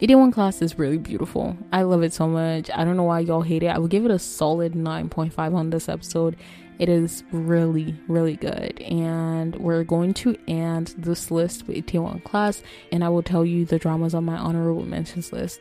Itaewon 0.02 0.32
class 0.32 0.62
is 0.62 0.80
really 0.80 0.98
beautiful. 0.98 1.58
I 1.74 1.82
love 1.82 2.04
it 2.04 2.14
so 2.14 2.28
much. 2.28 2.70
I 2.74 2.86
don't 2.86 2.96
know 2.96 3.04
why 3.04 3.20
y'all 3.20 3.42
hate 3.42 3.64
it. 3.64 3.68
I 3.68 3.78
would 3.78 3.92
give 3.92 4.06
it 4.06 4.12
a 4.12 4.20
solid 4.20 4.74
9.5 4.74 5.54
on 5.54 5.70
this 5.70 5.90
episode. 5.90 6.38
It 6.80 6.88
is 6.88 7.26
really, 7.34 7.94
really 8.08 8.38
good. 8.38 8.80
And 8.82 9.54
we're 9.58 9.84
going 9.84 10.14
to 10.16 10.38
end 10.48 10.96
this 10.98 11.30
list 11.30 11.68
with 11.68 11.76
Itaewon 11.76 12.24
class, 12.24 12.64
and 12.94 13.04
I 13.04 13.10
will 13.10 13.22
tell 13.22 13.44
you 13.44 13.66
the 13.66 13.78
dramas 13.78 14.14
on 14.14 14.24
my 14.24 14.38
honorable 14.38 14.86
mentions 14.86 15.34
list 15.34 15.60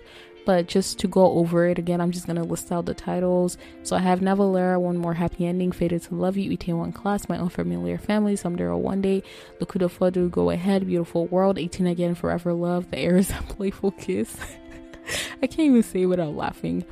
but 0.49 0.67
just 0.67 0.99
to 0.99 1.07
go 1.07 1.33
over 1.33 1.67
it 1.67 1.79
again, 1.79 2.01
I'm 2.01 2.11
just 2.11 2.27
gonna 2.27 2.43
list 2.43 2.73
out 2.73 2.87
the 2.87 2.95
titles. 2.95 3.59
So 3.83 3.95
I 3.95 3.99
have 3.99 4.21
Navillera, 4.21 4.81
One 4.81 4.97
More 4.97 5.13
Happy 5.13 5.45
Ending, 5.45 5.73
Fated 5.73 6.01
to 6.05 6.15
Love 6.15 6.39
You, 6.39 6.57
Itaewon 6.57 6.95
Class, 6.95 7.29
My 7.29 7.37
Unfamiliar 7.37 7.99
Family, 7.99 8.35
Someday 8.35 8.65
or 8.65 8.79
One 8.79 9.03
Day, 9.03 9.23
Le 9.61 9.67
Coup 9.67 9.79
de 9.79 9.91
Foudre, 9.91 10.31
Go 10.31 10.49
Ahead, 10.49 10.87
Beautiful 10.87 11.27
World, 11.27 11.59
18 11.59 11.87
Again, 11.87 12.15
Forever 12.15 12.55
Love, 12.55 12.91
The 12.91 12.99
Air 12.99 13.19
is 13.19 13.29
a 13.39 13.43
Playful 13.43 13.91
Kiss. 13.91 14.39
I 15.43 15.49
can't 15.49 15.61
even 15.61 15.83
say 15.83 16.07
without 16.07 16.35
laughing. 16.35 16.83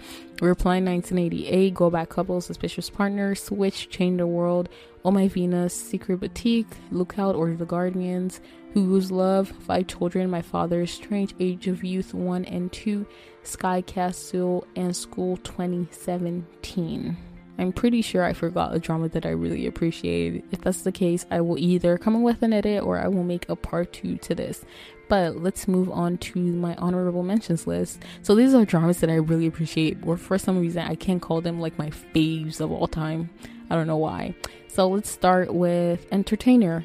Reply 0.42 0.80
1988, 0.80 1.72
Go 1.72 1.88
Back 1.88 2.10
Couple, 2.10 2.42
Suspicious 2.42 2.90
Partner, 2.90 3.34
Switch, 3.34 3.88
Change 3.88 4.18
the 4.18 4.26
World, 4.26 4.68
Oh 5.02 5.10
My 5.10 5.28
Venus, 5.28 5.72
Secret 5.72 6.20
Boutique, 6.20 6.66
Lookout 6.90 7.34
or 7.34 7.54
The 7.54 7.64
Guardians, 7.64 8.40
Hogu's 8.74 9.10
Love, 9.10 9.48
Five 9.48 9.86
Children, 9.86 10.28
My 10.28 10.42
Father's 10.42 10.90
Strange 10.90 11.34
Age 11.40 11.68
of 11.68 11.82
Youth 11.82 12.12
1 12.12 12.44
and 12.44 12.70
2, 12.70 13.06
Sky 13.44 13.80
Castle, 13.80 14.66
and 14.76 14.94
School 14.94 15.38
2017. 15.38 17.16
I'm 17.58 17.72
pretty 17.72 18.02
sure 18.02 18.22
I 18.22 18.32
forgot 18.32 18.74
a 18.74 18.78
drama 18.78 19.08
that 19.10 19.24
I 19.24 19.30
really 19.30 19.66
appreciated. 19.66 20.42
If 20.50 20.60
that's 20.60 20.82
the 20.82 20.92
case, 20.92 21.24
I 21.30 21.40
will 21.40 21.58
either 21.58 21.96
come 21.96 22.16
up 22.16 22.22
with 22.22 22.42
an 22.42 22.52
edit 22.52 22.82
or 22.82 22.98
I 22.98 23.08
will 23.08 23.24
make 23.24 23.48
a 23.48 23.56
part 23.56 23.92
two 23.92 24.16
to 24.18 24.34
this. 24.34 24.64
But 25.08 25.36
let's 25.36 25.68
move 25.68 25.90
on 25.90 26.18
to 26.18 26.38
my 26.38 26.74
honorable 26.76 27.22
mentions 27.22 27.66
list. 27.66 28.02
So 28.22 28.34
these 28.34 28.54
are 28.54 28.64
dramas 28.64 29.00
that 29.00 29.10
I 29.10 29.14
really 29.14 29.46
appreciate, 29.46 29.98
or 30.04 30.16
for 30.16 30.36
some 30.36 30.58
reason 30.58 30.82
I 30.82 30.96
can't 30.96 31.22
call 31.22 31.40
them 31.40 31.60
like 31.60 31.78
my 31.78 31.90
faves 31.90 32.60
of 32.60 32.72
all 32.72 32.88
time. 32.88 33.30
I 33.70 33.74
don't 33.74 33.86
know 33.86 33.96
why. 33.96 34.34
So 34.68 34.88
let's 34.88 35.10
start 35.10 35.54
with 35.54 36.06
Entertainer 36.12 36.84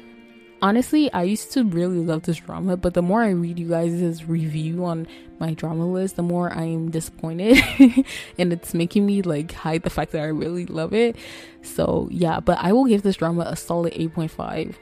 honestly, 0.62 1.12
I 1.12 1.24
used 1.24 1.52
to 1.52 1.64
really 1.64 1.98
love 1.98 2.22
this 2.22 2.38
drama, 2.38 2.76
but 2.76 2.94
the 2.94 3.02
more 3.02 3.22
I 3.22 3.30
read 3.30 3.58
you 3.58 3.68
guys' 3.68 4.24
review 4.24 4.84
on 4.84 5.06
my 5.38 5.54
drama 5.54 5.86
list, 5.86 6.16
the 6.16 6.22
more 6.22 6.52
I 6.52 6.64
am 6.64 6.90
disappointed. 6.90 7.58
and 8.38 8.52
it's 8.52 8.72
making 8.72 9.04
me 9.04 9.22
like 9.22 9.52
hide 9.52 9.82
the 9.82 9.90
fact 9.90 10.12
that 10.12 10.22
I 10.22 10.28
really 10.28 10.64
love 10.66 10.94
it. 10.94 11.16
So, 11.62 12.08
yeah, 12.10 12.40
but 12.40 12.58
I 12.60 12.72
will 12.72 12.86
give 12.86 13.02
this 13.02 13.16
drama 13.16 13.42
a 13.42 13.56
solid 13.56 13.92
8.5 13.92 14.76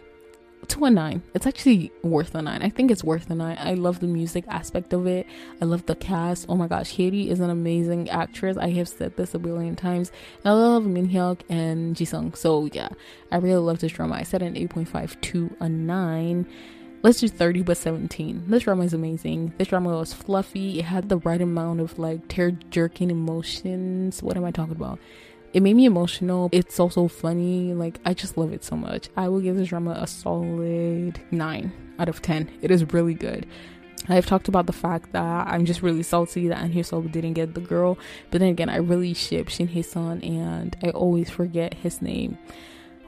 to 0.69 0.85
a 0.85 0.91
nine. 0.91 1.23
It's 1.35 1.47
actually 1.47 1.93
worth 2.03 2.35
a 2.35 2.43
nine. 2.43 2.63
I 2.63 2.69
think 2.69 2.91
it's 2.91 3.03
worth 3.05 3.31
a 3.31 3.35
nine. 3.35 3.57
I 3.59 3.75
love 3.75 4.01
the 4.01 4.07
music 4.07 4.45
aspect 4.49 4.93
of 4.93 5.07
it. 5.07 5.27
I 5.61 5.65
love 5.65 5.87
the 5.87 5.95
cast. 5.97 6.47
Oh 6.49 6.57
my 6.57 6.69
gosh, 6.69 6.93
Katie 6.93 7.31
is 7.31 7.41
an 7.41 7.51
amazing 7.51 8.09
actress. 8.11 8.57
I 8.57 8.71
have 8.71 8.89
said 8.89 9.17
this 9.17 9.35
a 9.35 9.39
billion 9.39 9.77
times. 9.77 10.13
I 10.45 10.53
love 10.53 10.85
Min 10.87 11.09
Hyuk 11.09 11.41
and 11.49 11.97
Jisung. 11.97 12.37
So 12.37 12.69
yeah, 12.73 12.89
I 13.33 13.37
really 13.39 13.61
love 13.61 13.81
this 13.81 13.93
drama. 13.93 14.15
I 14.17 14.23
said 14.23 14.43
an 14.43 14.55
8.5 14.55 15.21
to 15.23 15.57
a 15.61 15.69
nine. 15.69 16.47
let's 17.03 17.21
do 17.21 17.29
30 17.29 17.63
but 17.63 17.79
17 17.79 18.45
this 18.49 18.65
drama 18.65 18.85
is 18.85 18.93
amazing 18.93 19.55
this 19.57 19.69
drama 19.69 19.89
was 19.97 20.13
fluffy 20.13 20.79
it 20.81 20.85
had 20.85 21.09
the 21.09 21.17
right 21.19 21.41
amount 21.41 21.81
of 21.81 21.99
like 21.99 22.29
tear 22.29 22.51
jerking 22.69 23.11
emotions 23.11 24.23
what 24.23 24.37
am 24.37 24.45
i 24.45 24.51
talking 24.51 24.77
about 24.77 24.99
it 25.53 25.63
made 25.63 25.75
me 25.75 25.85
emotional 25.85 26.49
it's 26.53 26.79
also 26.79 27.09
funny 27.09 27.75
like 27.75 27.99
i 28.05 28.15
just 28.15 28.37
love 28.37 28.53
it 28.53 28.65
so 28.65 28.77
much 28.77 29.09
i 29.17 29.29
will 29.29 29.41
give 29.41 29.57
this 29.57 29.69
drama 29.69 29.93
a 30.01 30.07
solid 30.07 31.21
9 31.31 31.73
out 31.99 32.09
of 32.09 32.23
10 32.23 32.51
it 32.63 32.71
is 32.71 32.93
really 32.93 33.15
good 33.15 33.47
I've 34.09 34.27
talked 34.27 34.49
about 34.49 34.67
the 34.67 34.73
fact 34.73 35.13
that 35.13 35.47
I'm 35.47 35.65
just 35.65 35.83
really 35.83 36.03
salty 36.03 36.49
that 36.49 36.63
An 36.63 36.73
Hyo-seo 36.73 37.13
didn't 37.13 37.35
get 37.35 37.55
the 37.55 37.61
girl, 37.61 37.99
but 38.31 38.41
then 38.41 38.49
again, 38.49 38.69
I 38.69 38.77
really 38.77 39.15
ship 39.15 39.49
Shin 39.49 39.69
Hye-sun 39.69 40.23
and 40.23 40.77
I 40.83 40.91
always 40.91 41.31
forget 41.31 41.75
his 41.75 42.01
name. 42.01 42.39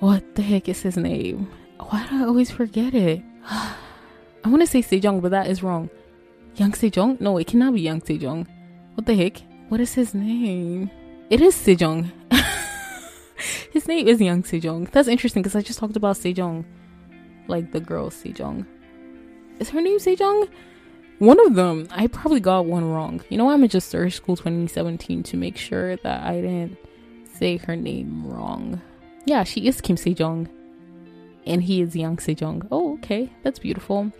What 0.00 0.35
the 0.35 0.42
heck 0.42 0.68
is 0.68 0.83
his 0.83 0.96
name? 0.96 1.50
Why 1.78 2.07
do 2.09 2.22
I 2.22 2.26
always 2.26 2.50
forget 2.50 2.94
it? 2.94 3.22
I 3.50 4.48
want 4.48 4.61
to 4.62 4.66
say 4.66 4.83
Sejong, 4.83 5.22
but 5.22 5.31
that 5.31 5.46
is 5.46 5.62
wrong. 5.62 5.88
Yang 6.57 6.72
Sejong? 6.72 7.20
No, 7.20 7.38
it 7.38 7.46
cannot 7.46 7.74
be 7.74 7.81
Yang 7.81 8.02
Sejong. 8.02 8.46
What 8.94 9.07
the 9.07 9.14
heck? 9.14 9.38
What 9.68 9.81
is 9.81 9.94
his 9.94 10.14
name? 10.14 10.90
It 11.33 11.40
is 11.40 11.57
Sejong. 11.57 12.12
his 13.73 13.88
name 13.88 14.07
is 14.07 14.21
Yang 14.21 14.42
Sejong. 14.42 14.90
That's 14.90 15.09
interesting 15.09 15.40
because 15.40 15.57
I 15.57 15.62
just 15.62 15.79
talked 15.79 15.97
about 15.97 16.16
Sejong. 16.16 16.62
Like 17.49 17.73
the 17.73 17.81
girl 17.81 18.11
Sejong. 18.11 18.66
Is 19.59 19.71
her 19.71 19.81
name 19.81 19.99
Sejong? 19.99 20.51
One 21.21 21.40
of 21.47 21.55
them. 21.55 21.88
I 21.90 22.09
probably 22.09 22.40
got 22.40 22.66
one 22.66 22.85
wrong. 22.85 23.23
You 23.31 23.38
know, 23.38 23.49
I'm 23.49 23.61
gonna 23.61 23.68
just 23.68 23.88
search 23.88 24.12
school 24.12 24.37
2017 24.37 25.23
to 25.23 25.38
make 25.38 25.57
sure 25.57 25.97
that 25.97 26.23
I 26.23 26.42
didn't 26.42 26.77
say 27.33 27.57
her 27.57 27.77
name 27.77 28.27
wrong. 28.27 28.83
Yeah, 29.25 29.45
she 29.45 29.66
is 29.66 29.81
Kim 29.81 29.97
Sejong 29.97 30.51
and 31.47 31.62
he 31.62 31.81
is 31.81 31.97
Yang 31.97 32.18
Sejong. 32.18 32.68
Oh, 32.71 32.92
okay, 32.99 33.33
that's 33.42 33.59
beautiful. 33.59 34.12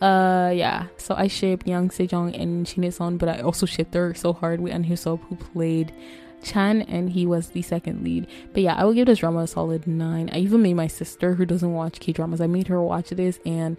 Uh, 0.00 0.50
yeah. 0.54 0.86
So 0.96 1.14
I 1.14 1.26
shipped 1.26 1.66
Yang 1.66 1.90
Sejong 1.90 2.40
and 2.40 2.66
Shin 2.66 2.84
Hye-sun, 2.84 3.18
but 3.18 3.28
I 3.28 3.40
also 3.40 3.66
shipped 3.66 3.92
her 3.92 4.14
so 4.14 4.32
hard 4.32 4.60
with 4.60 4.72
An 4.72 4.84
Hyo-seo, 4.84 5.20
who 5.28 5.36
played 5.36 5.92
Chan, 6.42 6.82
and 6.82 7.10
he 7.10 7.26
was 7.26 7.48
the 7.48 7.62
second 7.62 8.04
lead. 8.04 8.26
But 8.52 8.62
yeah, 8.62 8.74
I 8.74 8.84
will 8.84 8.92
give 8.92 9.06
this 9.06 9.18
drama 9.18 9.40
a 9.40 9.46
solid 9.46 9.86
nine. 9.86 10.30
I 10.32 10.38
even 10.38 10.62
made 10.62 10.74
my 10.74 10.86
sister, 10.86 11.34
who 11.34 11.44
doesn't 11.44 11.72
watch 11.72 12.00
K 12.00 12.12
dramas, 12.12 12.40
I 12.40 12.46
made 12.46 12.68
her 12.68 12.82
watch 12.82 13.10
this, 13.10 13.38
and 13.44 13.76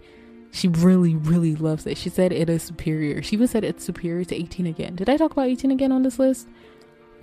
she 0.52 0.68
really, 0.68 1.14
really 1.14 1.54
loves 1.56 1.86
it. 1.86 1.96
She 1.96 2.08
said 2.08 2.32
it 2.32 2.48
is 2.48 2.62
superior. 2.62 3.22
She 3.22 3.36
even 3.36 3.48
said 3.48 3.64
it's 3.64 3.84
superior 3.84 4.24
to 4.24 4.34
18 4.34 4.66
Again. 4.66 4.96
Did 4.96 5.08
I 5.08 5.16
talk 5.16 5.32
about 5.32 5.48
18 5.48 5.70
Again 5.70 5.92
on 5.92 6.02
this 6.02 6.18
list? 6.18 6.48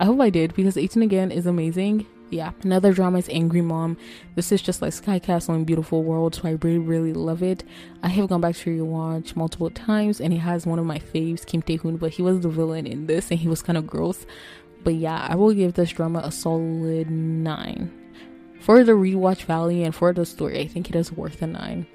I 0.00 0.06
hope 0.06 0.20
I 0.20 0.30
did 0.30 0.54
because 0.54 0.76
18 0.76 1.02
Again 1.02 1.30
is 1.30 1.46
amazing 1.46 2.06
yeah, 2.30 2.52
another 2.62 2.92
drama 2.92 3.18
is 3.18 3.28
Angry 3.30 3.62
Mom. 3.62 3.96
This 4.34 4.52
is 4.52 4.60
just 4.60 4.82
like 4.82 4.92
Sky 4.92 5.18
Castle 5.18 5.54
and 5.54 5.66
Beautiful 5.66 6.02
World, 6.02 6.34
so 6.34 6.42
I 6.44 6.52
really, 6.62 6.78
really 6.78 7.12
love 7.12 7.42
it. 7.42 7.64
I 8.02 8.08
have 8.08 8.28
gone 8.28 8.40
back 8.40 8.56
to 8.56 8.78
rewatch 8.78 9.34
multiple 9.34 9.70
times, 9.70 10.20
and 10.20 10.32
it 10.32 10.38
has 10.38 10.66
one 10.66 10.78
of 10.78 10.86
my 10.86 10.98
faves, 10.98 11.46
Kim 11.46 11.62
Tae 11.62 11.76
Hoon, 11.76 11.96
but 11.96 12.12
he 12.12 12.22
was 12.22 12.40
the 12.40 12.48
villain 12.48 12.86
in 12.86 13.06
this, 13.06 13.30
and 13.30 13.40
he 13.40 13.48
was 13.48 13.62
kind 13.62 13.78
of 13.78 13.86
gross. 13.86 14.26
But 14.84 14.94
yeah, 14.94 15.26
I 15.28 15.34
will 15.34 15.52
give 15.52 15.74
this 15.74 15.90
drama 15.90 16.20
a 16.24 16.32
solid 16.32 17.10
nine. 17.10 17.92
For 18.60 18.84
the 18.84 18.92
rewatch 18.92 19.44
value 19.44 19.84
and 19.84 19.94
for 19.94 20.12
the 20.12 20.26
story, 20.26 20.60
I 20.60 20.66
think 20.66 20.90
it 20.90 20.96
is 20.96 21.12
worth 21.12 21.42
a 21.42 21.46
nine. 21.46 21.86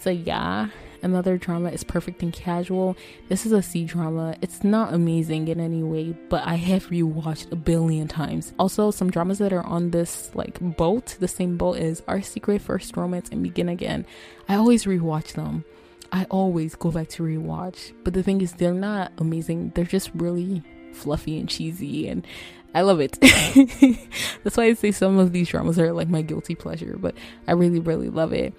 So 0.00 0.10
yeah, 0.10 0.68
Another 1.02 1.36
drama 1.36 1.70
is 1.70 1.82
Perfect 1.82 2.22
and 2.22 2.32
Casual. 2.32 2.96
This 3.28 3.44
is 3.44 3.50
a 3.50 3.60
C 3.60 3.84
drama. 3.84 4.36
It's 4.40 4.62
not 4.62 4.94
amazing 4.94 5.48
in 5.48 5.58
any 5.58 5.82
way, 5.82 6.16
but 6.28 6.46
I 6.46 6.54
have 6.54 6.86
rewatched 6.90 7.50
a 7.50 7.56
billion 7.56 8.06
times. 8.06 8.52
Also, 8.56 8.92
some 8.92 9.10
dramas 9.10 9.38
that 9.38 9.52
are 9.52 9.66
on 9.66 9.90
this 9.90 10.30
like 10.34 10.60
boat, 10.76 11.16
the 11.18 11.26
same 11.26 11.56
boat 11.56 11.78
is 11.78 12.04
Our 12.06 12.22
Secret, 12.22 12.62
First 12.62 12.96
Romance, 12.96 13.30
and 13.30 13.42
Begin 13.42 13.68
Again. 13.68 14.06
I 14.48 14.54
always 14.54 14.84
rewatch 14.84 15.32
them. 15.32 15.64
I 16.12 16.26
always 16.30 16.76
go 16.76 16.92
back 16.92 17.08
to 17.10 17.24
rewatch. 17.24 17.92
But 18.04 18.14
the 18.14 18.22
thing 18.22 18.40
is, 18.40 18.52
they're 18.52 18.72
not 18.72 19.10
amazing. 19.18 19.72
They're 19.74 19.84
just 19.84 20.12
really 20.14 20.62
fluffy 20.92 21.38
and 21.38 21.48
cheesy 21.48 22.08
and 22.08 22.26
I 22.74 22.82
love 22.82 23.00
it. 23.00 23.18
That's 24.44 24.56
why 24.56 24.64
I 24.64 24.74
say 24.74 24.92
some 24.92 25.18
of 25.18 25.32
these 25.32 25.48
dramas 25.48 25.78
are 25.78 25.92
like 25.92 26.08
my 26.08 26.22
guilty 26.22 26.54
pleasure, 26.54 26.96
but 26.98 27.14
I 27.46 27.52
really, 27.52 27.80
really 27.80 28.08
love 28.08 28.32
it. 28.32 28.54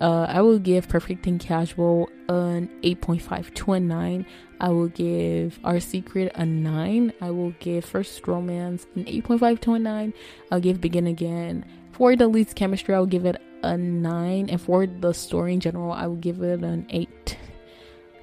Uh, 0.00 0.26
I 0.28 0.42
will 0.42 0.58
give 0.58 0.88
Perfect 0.88 1.26
and 1.26 1.40
Casual 1.40 2.08
an 2.28 2.68
8.5 2.82 3.54
to 3.54 3.72
a 3.72 3.80
9. 3.80 4.26
I 4.60 4.68
will 4.68 4.88
give 4.88 5.58
Our 5.64 5.80
Secret 5.80 6.32
a 6.34 6.44
9. 6.44 7.12
I 7.20 7.30
will 7.30 7.52
give 7.60 7.84
First 7.84 8.26
Romance 8.26 8.86
an 8.94 9.04
8.5 9.04 9.60
to 9.60 9.74
a 9.74 9.78
9. 9.78 10.14
I'll 10.50 10.60
give 10.60 10.80
Begin 10.80 11.06
Again. 11.06 11.64
For 11.92 12.14
the 12.14 12.28
lead's 12.28 12.52
chemistry, 12.52 12.94
I'll 12.94 13.06
give 13.06 13.24
it 13.24 13.40
a 13.62 13.76
9. 13.76 14.50
And 14.50 14.60
for 14.60 14.86
the 14.86 15.12
story 15.12 15.54
in 15.54 15.60
general, 15.60 15.92
I 15.92 16.06
will 16.06 16.16
give 16.16 16.42
it 16.42 16.62
an 16.62 16.86
8. 16.90 17.38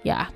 Yeah. 0.04 0.30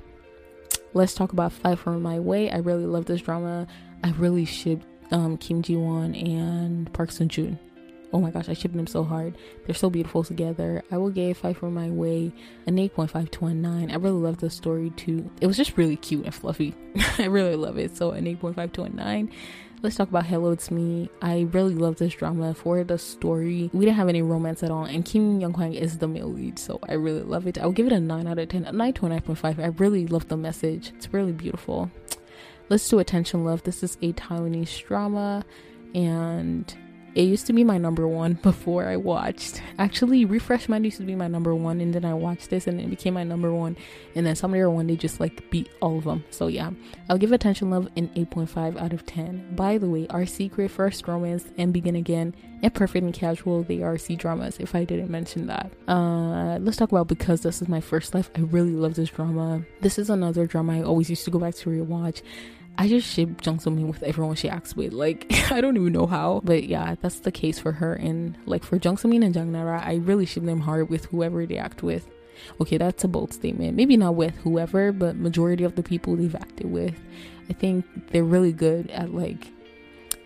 Let's 0.97 1.13
talk 1.13 1.31
about 1.31 1.51
Fight 1.51 1.77
for 1.77 1.91
My 1.91 2.17
Way. 2.17 2.49
I 2.49 2.57
really 2.57 2.87
love 2.87 3.05
this 3.05 3.21
drama. 3.21 3.67
I 4.03 4.09
really 4.13 4.45
shipped 4.45 4.83
um, 5.11 5.37
Kim 5.37 5.61
Ji 5.61 5.75
Won 5.75 6.15
and 6.15 6.91
Park 6.91 7.11
Seo 7.11 7.27
Joon. 7.27 7.59
oh 8.13 8.19
my 8.19 8.31
gosh, 8.31 8.49
I 8.49 8.53
ship 8.53 8.73
them 8.73 8.87
so 8.87 9.03
hard. 9.03 9.37
They're 9.67 9.75
so 9.75 9.91
beautiful 9.91 10.23
together. 10.23 10.81
I 10.89 10.97
will 10.97 11.11
give 11.11 11.37
Fight 11.37 11.57
for 11.57 11.69
My 11.69 11.91
Way 11.91 12.31
an 12.65 12.77
8.5 12.77 13.29
to 13.29 13.45
a 13.45 13.53
9. 13.53 13.91
I 13.91 13.95
really 13.97 14.17
love 14.17 14.37
the 14.37 14.49
story 14.49 14.89
too. 14.89 15.29
It 15.39 15.45
was 15.45 15.55
just 15.55 15.77
really 15.77 15.97
cute 15.97 16.25
and 16.25 16.33
fluffy. 16.33 16.73
I 17.19 17.25
really 17.25 17.55
love 17.55 17.77
it. 17.77 17.95
So 17.95 18.13
an 18.13 18.25
8.5 18.25 18.73
to 18.73 18.81
a 18.81 18.89
9. 18.89 19.31
Let's 19.83 19.95
talk 19.95 20.09
about 20.09 20.25
Hello 20.25 20.49
It's 20.49 20.71
Me. 20.71 21.07
I 21.21 21.41
really 21.51 21.75
love 21.75 21.97
this 21.97 22.15
drama 22.15 22.55
for 22.55 22.83
the 22.83 22.97
story. 22.97 23.69
We 23.73 23.85
didn't 23.85 23.97
have 23.97 24.09
any 24.09 24.23
romance 24.23 24.63
at 24.63 24.71
all, 24.71 24.85
and 24.85 25.05
Kim 25.05 25.39
Young 25.39 25.53
Kwang 25.53 25.75
is 25.75 25.99
the 25.99 26.07
male 26.07 26.33
lead, 26.33 26.57
so 26.57 26.79
I 26.89 26.93
really 26.93 27.21
love 27.21 27.45
it. 27.45 27.59
I'll 27.59 27.71
give 27.71 27.85
it 27.85 27.91
a 27.93 27.99
9 27.99 28.25
out 28.25 28.39
of 28.39 28.49
10, 28.49 28.65
a 28.65 28.71
9 28.71 28.93
to 28.93 29.05
a 29.05 29.09
9.5. 29.09 29.59
I 29.59 29.67
really 29.77 30.07
love 30.07 30.29
the 30.29 30.35
message. 30.35 30.93
It's 30.95 31.13
really 31.13 31.31
beautiful. 31.31 31.91
Let's 32.69 32.89
do 32.89 32.97
Attention 32.97 33.45
Love. 33.45 33.61
This 33.63 33.83
is 33.83 33.99
a 34.01 34.13
Taiwanese 34.13 34.83
drama, 34.83 35.45
and 35.93 36.75
it 37.15 37.23
used 37.23 37.47
to 37.47 37.53
be 37.53 37.63
my 37.63 37.77
number 37.77 38.07
one 38.07 38.33
before 38.43 38.87
I 38.87 38.97
watched. 38.97 39.61
Actually, 39.79 40.25
Refresh 40.25 40.69
Mind 40.69 40.85
used 40.85 40.97
to 40.97 41.03
be 41.03 41.15
my 41.15 41.27
number 41.27 41.55
one, 41.55 41.81
and 41.81 41.93
then 41.93 42.05
I 42.05 42.13
watched 42.13 42.49
this, 42.49 42.67
and 42.67 42.79
it 42.79 42.89
became 42.89 43.13
my 43.15 43.23
number 43.23 43.53
one. 43.53 43.75
And 44.15 44.25
then 44.25 44.35
Someday 44.35 44.59
or 44.59 44.69
One 44.69 44.87
Day 44.87 44.95
just 44.95 45.19
like 45.19 45.49
beat 45.49 45.69
all 45.81 45.97
of 45.97 46.03
them. 46.03 46.23
So 46.29 46.47
yeah, 46.47 46.71
I'll 47.09 47.17
give 47.17 47.31
Attention 47.31 47.69
Love 47.69 47.89
an 47.95 48.09
8.5 48.09 48.79
out 48.79 48.93
of 48.93 49.05
10. 49.05 49.55
By 49.55 49.77
the 49.77 49.89
way, 49.89 50.07
Our 50.09 50.25
Secret, 50.25 50.69
First 50.69 51.07
Romance, 51.07 51.45
and 51.57 51.73
Begin 51.73 51.95
Again, 51.95 52.35
and 52.63 52.73
Perfect 52.73 53.03
and 53.03 53.13
Casual, 53.13 53.63
they 53.63 53.83
are 53.83 53.97
C 53.97 54.15
dramas. 54.15 54.57
If 54.59 54.75
I 54.75 54.83
didn't 54.83 55.09
mention 55.09 55.47
that, 55.47 55.71
uh, 55.87 56.57
let's 56.59 56.77
talk 56.77 56.91
about 56.91 57.07
because 57.07 57.41
this 57.41 57.61
is 57.61 57.67
my 57.67 57.81
first 57.81 58.13
life. 58.13 58.29
I 58.35 58.41
really 58.41 58.71
love 58.73 58.95
this 58.95 59.09
drama. 59.09 59.63
This 59.81 59.99
is 59.99 60.09
another 60.09 60.45
drama 60.45 60.79
I 60.79 60.83
always 60.83 61.09
used 61.09 61.25
to 61.25 61.31
go 61.31 61.39
back 61.39 61.55
to 61.55 61.69
rewatch. 61.69 62.21
I 62.77 62.87
just 62.87 63.07
ship 63.07 63.45
Jung 63.45 63.59
So 63.59 63.69
Min 63.69 63.87
with 63.87 64.03
everyone 64.03 64.35
she 64.35 64.49
acts 64.49 64.75
with. 64.75 64.93
Like 64.93 65.25
I 65.51 65.61
don't 65.61 65.75
even 65.77 65.93
know 65.93 66.05
how, 66.05 66.41
but 66.43 66.63
yeah, 66.63 66.95
that's 67.01 67.19
the 67.19 67.31
case 67.31 67.59
for 67.59 67.71
her. 67.71 67.93
And 67.93 68.37
like 68.45 68.63
for 68.63 68.77
Jung 68.77 68.97
So 68.97 69.07
Min 69.07 69.23
and 69.23 69.33
Jang 69.33 69.51
Nara, 69.51 69.81
I 69.83 69.95
really 69.95 70.25
ship 70.25 70.43
them 70.43 70.61
hard 70.61 70.89
with 70.89 71.05
whoever 71.05 71.45
they 71.45 71.57
act 71.57 71.83
with. 71.83 72.07
Okay, 72.61 72.77
that's 72.77 73.03
a 73.03 73.07
bold 73.07 73.33
statement. 73.33 73.75
Maybe 73.75 73.97
not 73.97 74.15
with 74.15 74.35
whoever, 74.37 74.91
but 74.91 75.15
majority 75.15 75.63
of 75.63 75.75
the 75.75 75.81
people 75.81 76.15
they've 76.15 76.35
acted 76.35 76.71
with, 76.71 76.95
I 77.49 77.53
think 77.53 77.83
they're 78.11 78.23
really 78.23 78.53
good 78.53 78.91
at 78.91 79.13
like 79.13 79.47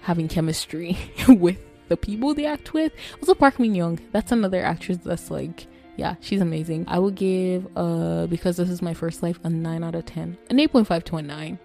having 0.02 0.28
chemistry 0.28 0.98
with 1.28 1.58
the 1.88 1.96
people 1.96 2.34
they 2.34 2.46
act 2.46 2.74
with. 2.74 2.92
Also, 3.22 3.34
Park 3.34 3.60
Min 3.60 3.76
Young, 3.76 4.00
that's 4.12 4.32
another 4.32 4.62
actress 4.62 4.98
that's 5.04 5.32
like 5.32 5.68
yeah, 5.98 6.16
she's 6.20 6.42
amazing. 6.42 6.86
I 6.88 7.00
would 7.00 7.16
give 7.16 7.68
uh 7.78 8.28
because 8.28 8.58
this 8.58 8.70
is 8.70 8.82
my 8.82 8.94
first 8.94 9.24
life 9.24 9.40
a 9.44 9.50
9 9.50 9.84
out 9.84 9.96
of 9.96 10.06
10. 10.06 10.38
An 10.50 10.58
8.5 10.58 11.04
to 11.06 11.18
a 11.18 11.22
9. 11.22 11.60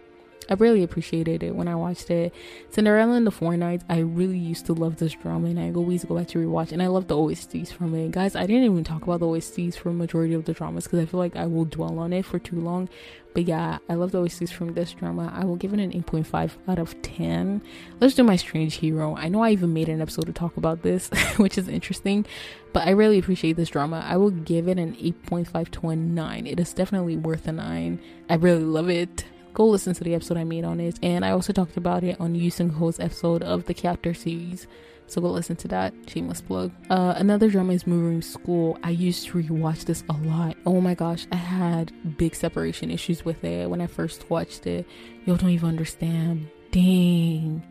I 0.48 0.54
really 0.54 0.82
appreciated 0.82 1.42
it 1.42 1.54
when 1.54 1.68
I 1.68 1.74
watched 1.74 2.10
it. 2.10 2.32
Cinderella 2.70 3.14
and 3.14 3.26
the 3.26 3.30
Four 3.30 3.56
Knights, 3.56 3.84
I 3.88 3.98
really 3.98 4.38
used 4.38 4.66
to 4.66 4.72
love 4.72 4.96
this 4.96 5.14
drama 5.14 5.48
and 5.48 5.58
I 5.58 5.72
always 5.72 6.04
go 6.04 6.16
back 6.16 6.28
to 6.28 6.38
rewatch 6.38 6.72
and 6.72 6.82
I 6.82 6.86
love 6.86 7.08
the 7.08 7.16
OSTs 7.16 7.72
from 7.72 7.94
it. 7.94 8.12
Guys, 8.12 8.36
I 8.36 8.46
didn't 8.46 8.64
even 8.64 8.84
talk 8.84 9.02
about 9.02 9.20
the 9.20 9.26
OSTs 9.26 9.76
for 9.76 9.92
majority 9.92 10.34
of 10.34 10.44
the 10.44 10.52
dramas 10.52 10.84
because 10.84 11.00
I 11.00 11.06
feel 11.06 11.18
like 11.18 11.36
I 11.36 11.46
will 11.46 11.64
dwell 11.64 11.98
on 11.98 12.12
it 12.12 12.24
for 12.24 12.38
too 12.38 12.60
long. 12.60 12.88
But 13.34 13.44
yeah, 13.44 13.78
I 13.90 13.94
love 13.94 14.12
the 14.12 14.18
OSTs 14.22 14.50
from 14.50 14.72
this 14.72 14.92
drama. 14.92 15.30
I 15.34 15.44
will 15.44 15.56
give 15.56 15.74
it 15.74 15.80
an 15.80 15.92
8.5 15.92 16.52
out 16.68 16.78
of 16.78 17.00
10. 17.02 17.60
Let's 18.00 18.14
do 18.14 18.24
my 18.24 18.36
strange 18.36 18.76
hero. 18.76 19.14
I 19.14 19.28
know 19.28 19.42
I 19.42 19.50
even 19.50 19.74
made 19.74 19.90
an 19.90 20.00
episode 20.00 20.24
to 20.26 20.32
talk 20.32 20.56
about 20.56 20.82
this, 20.82 21.08
which 21.36 21.58
is 21.58 21.68
interesting, 21.68 22.24
but 22.72 22.86
I 22.86 22.92
really 22.92 23.18
appreciate 23.18 23.56
this 23.56 23.68
drama. 23.68 24.02
I 24.08 24.16
will 24.16 24.30
give 24.30 24.68
it 24.68 24.78
an 24.78 24.94
8.5 24.94 25.70
to 25.72 25.88
a 25.90 25.96
9. 25.96 26.46
It 26.46 26.58
is 26.58 26.72
definitely 26.72 27.18
worth 27.18 27.46
a 27.46 27.52
9. 27.52 28.00
I 28.30 28.34
really 28.36 28.64
love 28.64 28.88
it 28.88 29.26
go 29.56 29.64
listen 29.64 29.94
to 29.94 30.04
the 30.04 30.14
episode 30.14 30.36
I 30.36 30.44
made 30.44 30.64
on 30.64 30.78
it. 30.80 30.98
And 31.02 31.24
I 31.24 31.30
also 31.30 31.52
talked 31.52 31.78
about 31.78 32.04
it 32.04 32.20
on 32.20 32.34
Yu 32.34 32.50
Sung 32.50 32.68
Ho's 32.68 33.00
episode 33.00 33.42
of 33.42 33.64
the 33.64 33.74
Captor 33.74 34.12
series. 34.12 34.66
So 35.06 35.20
go 35.20 35.30
listen 35.30 35.56
to 35.56 35.68
that. 35.68 35.94
Shameless 36.08 36.42
plug. 36.42 36.72
Uh, 36.90 37.14
another 37.16 37.48
drama 37.48 37.72
is 37.72 37.84
Moorim 37.84 38.22
School. 38.22 38.78
I 38.82 38.90
used 38.90 39.26
to 39.26 39.42
rewatch 39.42 39.86
this 39.86 40.04
a 40.10 40.12
lot. 40.12 40.56
Oh 40.66 40.80
my 40.82 40.94
gosh, 40.94 41.26
I 41.32 41.36
had 41.36 41.92
big 42.18 42.34
separation 42.34 42.90
issues 42.90 43.24
with 43.24 43.42
it 43.44 43.70
when 43.70 43.80
I 43.80 43.86
first 43.86 44.28
watched 44.28 44.66
it. 44.66 44.86
Y'all 45.24 45.36
don't 45.36 45.50
even 45.50 45.70
understand. 45.70 46.48
Dang. 46.70 47.62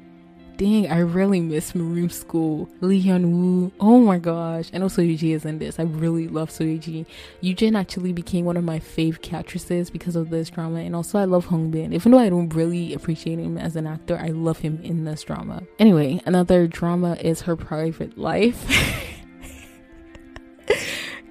Dang, 0.58 0.90
I 0.90 1.00
really 1.00 1.42
miss 1.42 1.74
Moorim 1.74 2.10
School. 2.10 2.70
Lee 2.80 3.04
Hyun 3.04 3.32
Woo. 3.32 3.72
Oh 3.80 4.00
my 4.00 4.18
gosh. 4.18 4.70
And 4.72 4.84
also 4.84 5.02
Yuji 5.02 5.36
is 5.36 5.44
in 5.44 5.60
this. 5.60 5.80
I 5.80 5.84
really 5.84 6.30
love 6.30 6.50
Soyeji. 6.50 7.06
Yujin 7.44 7.78
actually 7.78 8.14
became 8.14 8.46
one 8.46 8.56
of 8.56 8.64
my 8.64 8.80
fave 8.80 9.34
actresses 9.34 9.90
because 9.90 10.16
of 10.16 10.30
this 10.30 10.50
drama. 10.50 10.80
And 10.80 10.96
also 10.96 11.20
I 11.20 11.26
love 11.26 11.46
Hong 11.48 11.72
Bin. 11.72 11.92
Even 11.92 12.14
though 12.14 12.20
I 12.20 12.30
don't 12.30 12.54
really 12.54 12.94
appreciate 12.94 13.38
him 13.38 13.58
as 13.58 13.76
an 13.76 13.86
actor, 13.86 14.18
I 14.18 14.28
love 14.28 14.60
him 14.60 14.80
in 14.82 15.04
this 15.04 15.24
drama. 15.24 15.64
Anyway, 15.78 16.22
another 16.26 16.68
drama 16.68 17.18
is 17.20 17.42
her 17.42 17.58
private 17.58 18.18
life. 18.18 18.66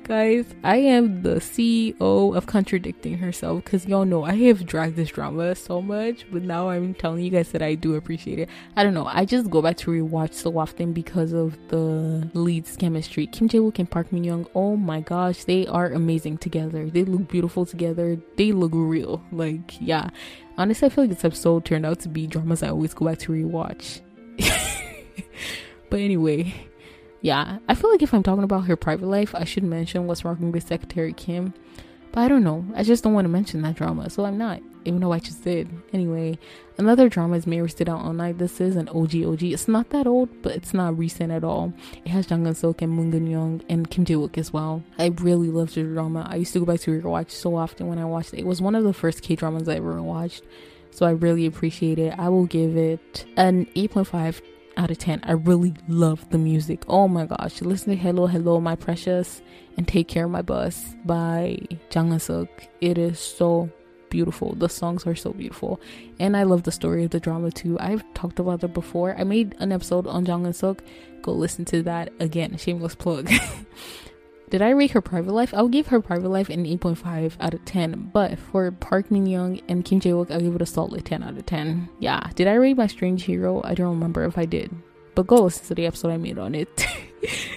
Guys, 0.04 0.44
I 0.62 0.76
am 0.76 1.22
the 1.22 1.36
CEO 1.36 2.36
of 2.36 2.44
contradicting 2.44 3.16
herself 3.16 3.64
because 3.64 3.86
y'all 3.86 4.04
know 4.04 4.22
I 4.22 4.34
have 4.48 4.66
dragged 4.66 4.96
this 4.96 5.08
drama 5.08 5.54
so 5.54 5.80
much, 5.80 6.26
but 6.30 6.42
now 6.42 6.68
I'm 6.68 6.92
telling 6.92 7.24
you 7.24 7.30
guys 7.30 7.52
that 7.52 7.62
I 7.62 7.74
do 7.74 7.94
appreciate 7.94 8.38
it. 8.38 8.50
I 8.76 8.84
don't 8.84 8.92
know, 8.92 9.06
I 9.06 9.24
just 9.24 9.48
go 9.48 9.62
back 9.62 9.78
to 9.78 9.90
rewatch 9.90 10.34
so 10.34 10.58
often 10.58 10.92
because 10.92 11.32
of 11.32 11.56
the 11.68 12.28
leads 12.34 12.76
chemistry. 12.76 13.26
Kim 13.26 13.48
Jae 13.48 13.60
Wook 13.60 13.78
and 13.78 13.90
Park 13.90 14.12
Min 14.12 14.24
Young, 14.24 14.46
oh 14.54 14.76
my 14.76 15.00
gosh, 15.00 15.44
they 15.44 15.66
are 15.68 15.86
amazing 15.86 16.36
together. 16.36 16.90
They 16.90 17.04
look 17.04 17.26
beautiful 17.28 17.64
together, 17.64 18.18
they 18.36 18.52
look 18.52 18.72
real. 18.74 19.22
Like, 19.32 19.80
yeah. 19.80 20.10
Honestly, 20.58 20.84
I 20.84 20.88
feel 20.90 21.04
like 21.04 21.14
this 21.14 21.24
episode 21.24 21.64
turned 21.64 21.86
out 21.86 22.00
to 22.00 22.10
be 22.10 22.26
dramas 22.26 22.62
I 22.62 22.68
always 22.68 22.92
go 22.92 23.06
back 23.06 23.20
to 23.20 23.32
rewatch. 23.32 24.02
but 25.88 25.98
anyway, 25.98 26.52
yeah, 27.24 27.56
I 27.66 27.74
feel 27.74 27.90
like 27.90 28.02
if 28.02 28.12
I'm 28.12 28.22
talking 28.22 28.44
about 28.44 28.66
her 28.66 28.76
private 28.76 29.06
life, 29.06 29.34
I 29.34 29.44
should 29.44 29.64
mention 29.64 30.06
what's 30.06 30.26
wrong 30.26 30.52
with 30.52 30.68
Secretary 30.68 31.14
Kim. 31.14 31.54
But 32.12 32.20
I 32.20 32.28
don't 32.28 32.44
know. 32.44 32.66
I 32.76 32.82
just 32.82 33.02
don't 33.02 33.14
want 33.14 33.24
to 33.24 33.30
mention 33.30 33.62
that 33.62 33.76
drama, 33.76 34.10
so 34.10 34.26
I'm 34.26 34.36
not, 34.36 34.60
even 34.84 35.00
though 35.00 35.12
I 35.12 35.20
just 35.20 35.42
did. 35.42 35.70
Anyway, 35.94 36.38
another 36.76 37.08
drama 37.08 37.36
is 37.36 37.46
Mary 37.46 37.70
Stayed 37.70 37.88
Out 37.88 38.02
All 38.02 38.12
Night. 38.12 38.36
This 38.36 38.60
is 38.60 38.76
an 38.76 38.90
OG 38.90 39.24
OG. 39.24 39.42
It's 39.42 39.68
not 39.68 39.88
that 39.88 40.06
old, 40.06 40.42
but 40.42 40.52
it's 40.52 40.74
not 40.74 40.98
recent 40.98 41.32
at 41.32 41.44
all. 41.44 41.72
It 42.04 42.10
has 42.10 42.26
Jang 42.26 42.44
Keun 42.44 42.54
Suk 42.54 42.82
and 42.82 42.92
Moon 42.92 43.10
Geun 43.10 43.30
Young 43.30 43.62
and 43.70 43.88
Kim 43.88 44.04
Jae 44.04 44.16
Wook 44.16 44.36
as 44.36 44.52
well. 44.52 44.82
I 44.98 45.06
really 45.06 45.48
loved 45.48 45.76
the 45.76 45.82
drama. 45.82 46.26
I 46.30 46.36
used 46.36 46.52
to 46.52 46.58
go 46.58 46.66
back 46.66 46.80
to 46.80 47.00
rewatch 47.00 47.30
so 47.30 47.56
often 47.56 47.88
when 47.88 47.98
I 47.98 48.04
watched 48.04 48.34
it. 48.34 48.40
It 48.40 48.46
was 48.46 48.60
one 48.60 48.74
of 48.74 48.84
the 48.84 48.92
first 48.92 49.22
K 49.22 49.34
dramas 49.34 49.66
I 49.66 49.76
ever 49.76 50.02
watched, 50.02 50.42
so 50.90 51.06
I 51.06 51.12
really 51.12 51.46
appreciate 51.46 51.98
it. 51.98 52.18
I 52.18 52.28
will 52.28 52.44
give 52.44 52.76
it 52.76 53.24
an 53.38 53.64
8.5 53.74 54.42
out 54.76 54.90
of 54.90 54.98
10. 54.98 55.20
I 55.24 55.32
really 55.32 55.74
love 55.88 56.28
the 56.30 56.38
music. 56.38 56.82
Oh 56.88 57.08
my 57.08 57.26
gosh. 57.26 57.60
Listen 57.62 57.90
to 57.90 57.96
Hello, 57.96 58.26
Hello, 58.26 58.60
My 58.60 58.76
Precious 58.76 59.42
and 59.76 59.86
Take 59.86 60.08
Care 60.08 60.24
of 60.24 60.30
My 60.30 60.42
Bus 60.42 60.94
by 61.04 61.58
Jang 61.90 62.10
Keun 62.10 62.20
Suk. 62.20 62.48
It 62.80 62.98
is 62.98 63.18
so 63.18 63.70
beautiful. 64.10 64.54
The 64.54 64.68
songs 64.68 65.06
are 65.06 65.14
so 65.14 65.32
beautiful. 65.32 65.80
And 66.20 66.36
I 66.36 66.44
love 66.44 66.62
the 66.62 66.72
story 66.72 67.04
of 67.04 67.10
the 67.10 67.20
drama 67.20 67.50
too. 67.50 67.78
I've 67.80 68.04
talked 68.14 68.38
about 68.38 68.62
it 68.62 68.72
before. 68.74 69.16
I 69.18 69.24
made 69.24 69.54
an 69.58 69.72
episode 69.72 70.06
on 70.06 70.24
Jang 70.24 70.44
Keun 70.44 70.54
Suk. 70.54 70.82
Go 71.22 71.32
listen 71.32 71.64
to 71.66 71.82
that 71.82 72.12
again. 72.20 72.56
Shameless 72.56 72.94
plug. 72.94 73.30
Did 74.54 74.62
I 74.62 74.70
rate 74.70 74.92
her 74.92 75.00
private 75.00 75.32
life? 75.32 75.52
I'll 75.52 75.66
give 75.66 75.88
her 75.88 76.00
private 76.00 76.28
life 76.28 76.48
an 76.48 76.64
8.5 76.64 77.32
out 77.40 77.54
of 77.54 77.64
10. 77.64 78.10
But 78.12 78.38
for 78.38 78.70
Park 78.70 79.10
Min 79.10 79.26
Young 79.26 79.60
and 79.66 79.84
Kim 79.84 79.98
Jae 79.98 80.12
Wook, 80.12 80.30
I'll 80.30 80.40
give 80.40 80.54
it 80.54 80.62
a 80.62 80.66
solid 80.66 81.04
10 81.04 81.24
out 81.24 81.36
of 81.36 81.44
10. 81.44 81.88
Yeah. 81.98 82.30
Did 82.36 82.46
I 82.46 82.52
rate 82.52 82.76
my 82.76 82.86
strange 82.86 83.24
hero? 83.24 83.62
I 83.64 83.74
don't 83.74 83.90
remember 83.90 84.24
if 84.24 84.38
I 84.38 84.44
did. 84.44 84.70
But 85.16 85.26
go 85.26 85.42
listen 85.42 85.66
to 85.66 85.74
the 85.74 85.86
episode 85.86 86.12
I 86.12 86.18
made 86.18 86.38
on 86.38 86.54
it. 86.54 86.86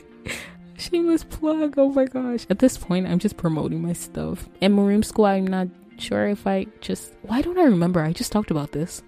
Shameless 0.79 1.23
plug. 1.25 1.75
Oh 1.77 1.89
my 1.89 2.05
gosh. 2.05 2.47
At 2.49 2.57
this 2.57 2.79
point, 2.79 3.05
I'm 3.05 3.19
just 3.19 3.37
promoting 3.37 3.83
my 3.83 3.93
stuff. 3.93 4.49
And 4.59 4.73
Moorim 4.73 5.05
School, 5.05 5.25
I'm 5.25 5.45
not 5.45 5.67
sure 5.99 6.27
if 6.27 6.47
I 6.47 6.65
just. 6.81 7.13
Why 7.21 7.43
don't 7.43 7.59
I 7.59 7.65
remember? 7.65 8.01
I 8.01 8.11
just 8.11 8.31
talked 8.31 8.49
about 8.49 8.71
this. 8.71 9.03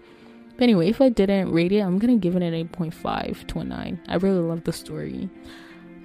But 0.53 0.61
anyway, 0.61 0.89
if 0.89 1.01
I 1.01 1.09
didn't 1.09 1.51
rate 1.51 1.71
it, 1.71 1.79
I'm 1.79 1.97
gonna 1.97 2.17
give 2.17 2.35
it 2.35 2.43
an 2.43 2.53
8.5 2.53 3.47
to 3.47 3.59
a 3.61 3.63
9. 3.63 3.99
I 4.07 4.15
really 4.17 4.41
love 4.41 4.63
the 4.63 4.73
story 4.73 5.27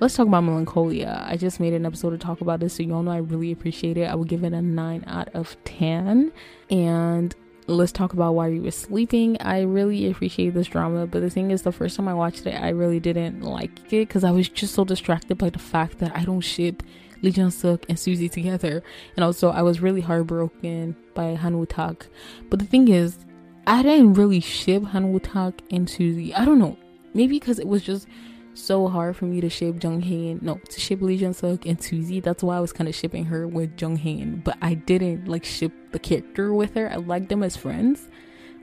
let's 0.01 0.15
talk 0.15 0.27
about 0.27 0.43
melancholia. 0.43 1.25
I 1.27 1.37
just 1.37 1.61
made 1.61 1.73
an 1.73 1.87
episode 1.87 2.11
to 2.11 2.19
talk 2.19 2.41
about 2.41 2.61
this 2.61 2.75
so 2.75 2.83
y'all 2.83 3.03
know 3.03 3.13
i 3.13 3.19
really 3.19 3.53
appreciate 3.53 3.97
it. 3.97 4.05
I 4.05 4.15
would 4.15 4.29
give 4.29 4.45
it 4.45 4.53
a 4.53 4.63
9 4.63 5.05
out 5.07 5.29
of 5.35 5.57
10 5.65 6.33
and 6.71 7.35
let's 7.67 7.93
talk 7.93 8.13
about 8.13 8.35
why 8.35 8.49
we 8.51 8.61
were 8.61 8.71
sleeping. 8.71 9.41
I 9.41 9.63
really 9.63 10.11
appreciate 10.11 10.55
this 10.55 10.67
drama 10.67 11.07
but 11.07 11.21
the 11.21 11.31
thing 11.31 11.51
is 11.51 11.63
the 11.63 11.73
first 11.73 11.97
time 11.97 12.09
i 12.09 12.15
watched 12.15 12.47
it 12.47 12.55
i 12.55 12.71
really 12.71 13.01
didn't 13.01 13.41
like 13.41 13.93
it 13.93 14.09
because 14.09 14.25
i 14.25 14.31
was 14.31 14.49
just 14.49 14.75
so 14.75 14.85
distracted 14.85 15.39
by 15.39 15.51
the 15.51 15.59
fact 15.59 15.99
that 15.99 16.15
i 16.17 16.25
don't 16.25 16.41
ship 16.41 16.83
lee 17.23 17.31
jung 17.31 17.51
suk 17.51 17.87
and 17.89 17.99
suzy 17.99 18.29
together. 18.29 18.83
And 19.17 19.25
also 19.25 19.51
i 19.51 19.63
was 19.63 19.81
really 19.81 20.01
heartbroken 20.01 20.97
by 21.15 21.35
han 21.35 21.57
woo 21.57 21.67
tak 21.67 22.09
but 22.51 22.59
the 22.59 22.67
thing 22.67 22.89
is 22.89 23.19
i 23.67 23.83
didn't 23.83 24.15
really 24.15 24.41
ship 24.41 24.83
han 24.85 25.13
woo 25.13 25.21
tak 25.21 25.63
and 25.71 25.89
suzy 25.89 26.35
i 26.35 26.45
don't 26.45 26.59
know. 26.59 26.77
Maybe 27.15 27.39
because 27.39 27.61
it 27.61 27.69
was 27.69 27.85
just 27.85 28.09
so 28.55 28.89
hard 28.89 29.17
for 29.17 29.25
me 29.25 29.41
to 29.41 29.51
ship 29.51 29.83
Jung 29.83 30.01
Hae 30.01 30.39
no 30.41 30.57
to 30.57 30.81
ship 30.81 31.03
Lee 31.03 31.15
Jung 31.15 31.35
Suk 31.35 31.67
and 31.67 31.83
Suzy. 31.83 32.21
That's 32.21 32.43
why 32.43 32.57
I 32.57 32.61
was 32.61 32.73
kind 32.73 32.89
of 32.89 32.95
shipping 32.95 33.25
her 33.27 33.47
with 33.47 33.81
Jung 33.81 33.97
Hae 33.97 34.25
but 34.25 34.57
I 34.63 34.75
didn't 34.75 35.27
like 35.29 35.45
ship 35.45 35.73
the 35.93 35.99
character 35.99 36.55
with 36.55 36.75
her. 36.75 36.91
I 36.91 36.97
liked 36.97 37.29
them 37.29 37.43
as 37.43 37.57
friends. 37.57 38.09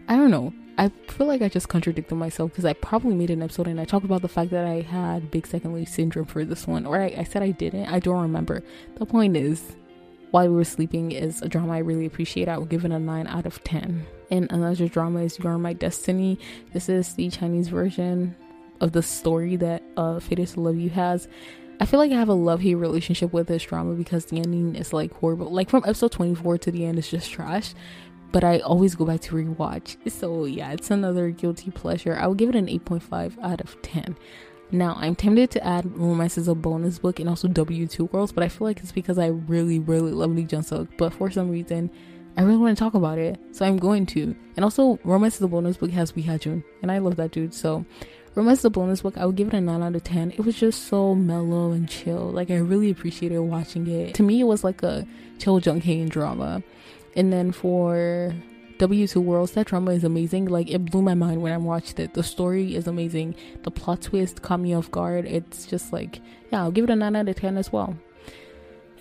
I 0.08 0.16
don't 0.16 0.32
know. 0.32 0.54
I 0.78 0.90
feel 1.10 1.28
like 1.28 1.42
I 1.42 1.50
just 1.50 1.70
contradicted 1.70 2.18
myself 2.18 2.52
because 2.52 2.66
I 2.66 2.74
probably 2.74 3.14
made 3.14 3.30
an 3.30 3.44
episode 3.44 3.68
and 3.68 3.80
I 3.80 3.86
talked 3.86 4.06
about 4.06 4.22
the 4.22 4.28
fact 4.28 4.52
that 4.52 4.66
I 4.66 4.82
had 4.82 5.30
big 5.30 5.46
second 5.46 5.74
lead 5.74 5.88
syndrome 5.88 6.26
for 6.26 6.44
this 6.44 6.66
one, 6.66 6.86
or 6.86 7.00
I, 7.00 7.14
I 7.18 7.24
said 7.24 7.44
I 7.44 7.52
didn't. 7.52 7.88
I 7.88 8.00
don't 8.00 8.22
remember. 8.22 8.64
The 8.96 9.06
point 9.06 9.38
is, 9.38 9.76
while 10.32 10.48
we 10.48 10.56
were 10.56 10.64
sleeping 10.64 11.12
is 11.12 11.42
a 11.42 11.50
drama 11.50 11.74
I 11.74 11.80
really 11.80 12.06
appreciate. 12.06 12.48
I 12.48 12.58
would 12.58 12.70
give 12.70 12.86
it 12.86 12.92
a 12.92 13.00
9 13.00 13.28
out 13.28 13.46
of 13.46 13.64
10. 13.66 14.06
And 14.32 14.50
another 14.50 14.88
drama 14.88 15.24
is 15.24 15.38
You're 15.38 15.58
My 15.58 15.74
Destiny. 15.74 16.40
This 16.72 16.88
is 16.88 17.14
the 17.16 17.30
Chinese 17.30 17.68
version 17.68 18.36
of 18.82 18.92
the 18.92 19.02
story 19.02 19.56
that 19.56 19.84
uh 19.96 20.20
to 20.20 20.60
Love 20.60 20.78
You 20.78 20.90
has. 20.90 21.28
I 21.80 21.86
feel 21.86 22.00
like 22.00 22.12
I 22.12 22.16
have 22.16 22.30
a 22.30 22.34
love 22.34 22.62
hate 22.62 22.76
relationship 22.76 23.34
with 23.34 23.48
this 23.48 23.64
drama 23.64 23.96
because 23.96 24.26
the 24.26 24.38
ending 24.38 24.76
is 24.76 24.94
like 24.94 25.12
horrible. 25.14 25.52
Like 25.52 25.70
from 25.70 25.84
episode 25.84 26.12
24 26.12 26.60
to 26.60 26.72
the 26.72 26.86
end 26.86 27.00
is 27.00 27.10
just 27.10 27.32
trash. 27.32 27.74
But 28.32 28.44
I 28.44 28.60
always 28.60 28.96
go 28.96 29.04
back 29.04 29.22
to 29.22 29.36
rewatch. 29.36 29.98
So 30.10 30.46
yeah, 30.46 30.72
it's 30.74 30.92
another 30.92 31.32
guilty 31.32 31.72
pleasure. 31.72 32.16
I 32.16 32.28
would 32.28 32.38
give 32.38 32.50
it 32.50 32.56
an 32.56 32.68
8.5 32.68 33.40
out 33.42 33.62
of 33.62 33.82
10. 33.82 34.16
Now 34.72 34.96
I'm 35.00 35.16
tempted 35.16 35.52
to 35.52 35.66
add 35.66 35.98
Romance 35.98 36.38
as 36.38 36.48
a 36.48 36.56
bonus 36.56 37.00
book 37.00 37.20
and 37.20 37.28
also 37.28 37.48
W2 37.48 38.12
Worlds, 38.12 38.32
but 38.32 38.44
I 38.44 38.48
feel 38.48 38.68
like 38.68 38.80
it's 38.80 38.92
because 38.92 39.18
I 39.18 39.28
really, 39.28 39.80
really 39.80 40.12
love 40.12 40.32
Lee 40.32 40.48
Jung 40.50 40.62
Suk. 40.62 40.88
But 40.98 41.14
for 41.14 41.30
some 41.30 41.50
reason, 41.50 41.90
I 42.38 42.44
really 42.44 42.58
want 42.58 42.78
to 42.78 42.82
talk 42.82 42.94
about 42.94 43.18
it, 43.18 43.38
so 43.52 43.66
I'm 43.66 43.78
going 43.78 44.06
to. 44.08 44.36
And 44.56 44.64
also, 44.64 44.98
Romance 45.04 45.36
as 45.36 45.42
a 45.42 45.48
bonus 45.48 45.76
book 45.76 45.92
has 45.92 46.12
Wi 46.12 46.32
Ha 46.32 46.38
Jun, 46.38 46.64
and 46.82 46.92
I 46.92 47.00
love 47.00 47.18
that 47.18 47.32
dude. 47.32 47.54
So 47.54 47.86
Romance 48.34 48.62
the 48.62 48.70
bonus 48.70 49.02
book, 49.02 49.18
I 49.18 49.26
would 49.26 49.36
give 49.36 49.50
it 49.50 49.54
a 49.54 49.60
9 49.60 49.84
out 49.84 49.96
of 49.96 50.04
10. 50.06 50.32
It 50.32 50.46
was 50.46 50.56
just 50.56 50.88
so 50.88 51.14
mellow 51.14 51.72
and 51.72 51.90
chill. 51.90 52.32
Like, 52.32 52.50
I 52.50 52.58
really 52.58 52.90
appreciated 52.90 53.40
watching 53.40 53.86
it. 53.88 54.16
To 54.16 54.24
me, 54.24 54.40
it 54.40 54.46
was 54.46 54.64
like 54.64 54.84
a 54.84 55.06
chill 55.38 55.60
Jung 55.60 55.82
Hae 55.82 56.06
drama. 56.06 56.64
And 57.16 57.34
then 57.34 57.52
for 57.52 58.34
W2 58.78 59.18
Worlds, 59.18 59.52
that 59.52 59.68
drama 59.68 59.92
is 59.92 60.06
amazing. 60.06 60.46
Like, 60.46 60.72
it 60.72 60.86
blew 60.86 61.02
my 61.02 61.14
mind 61.14 61.42
when 61.42 61.52
I 61.52 61.58
watched 61.58 62.00
it. 62.00 62.14
The 62.14 62.24
story 62.24 62.74
is 62.74 62.88
amazing. 62.88 63.36
The 63.64 63.72
plot 63.72 64.02
twist 64.02 64.42
caught 64.42 64.62
me 64.62 64.74
off 64.74 64.90
guard. 64.92 65.26
It's 65.26 65.66
just 65.66 65.92
like, 65.92 66.22
yeah, 66.52 66.62
I'll 66.62 66.72
give 66.72 66.86
it 66.86 66.90
a 66.90 66.96
9 66.96 67.14
out 67.14 67.28
of 67.28 67.36
10 67.36 67.58
as 67.58 67.74
well. 67.74 67.98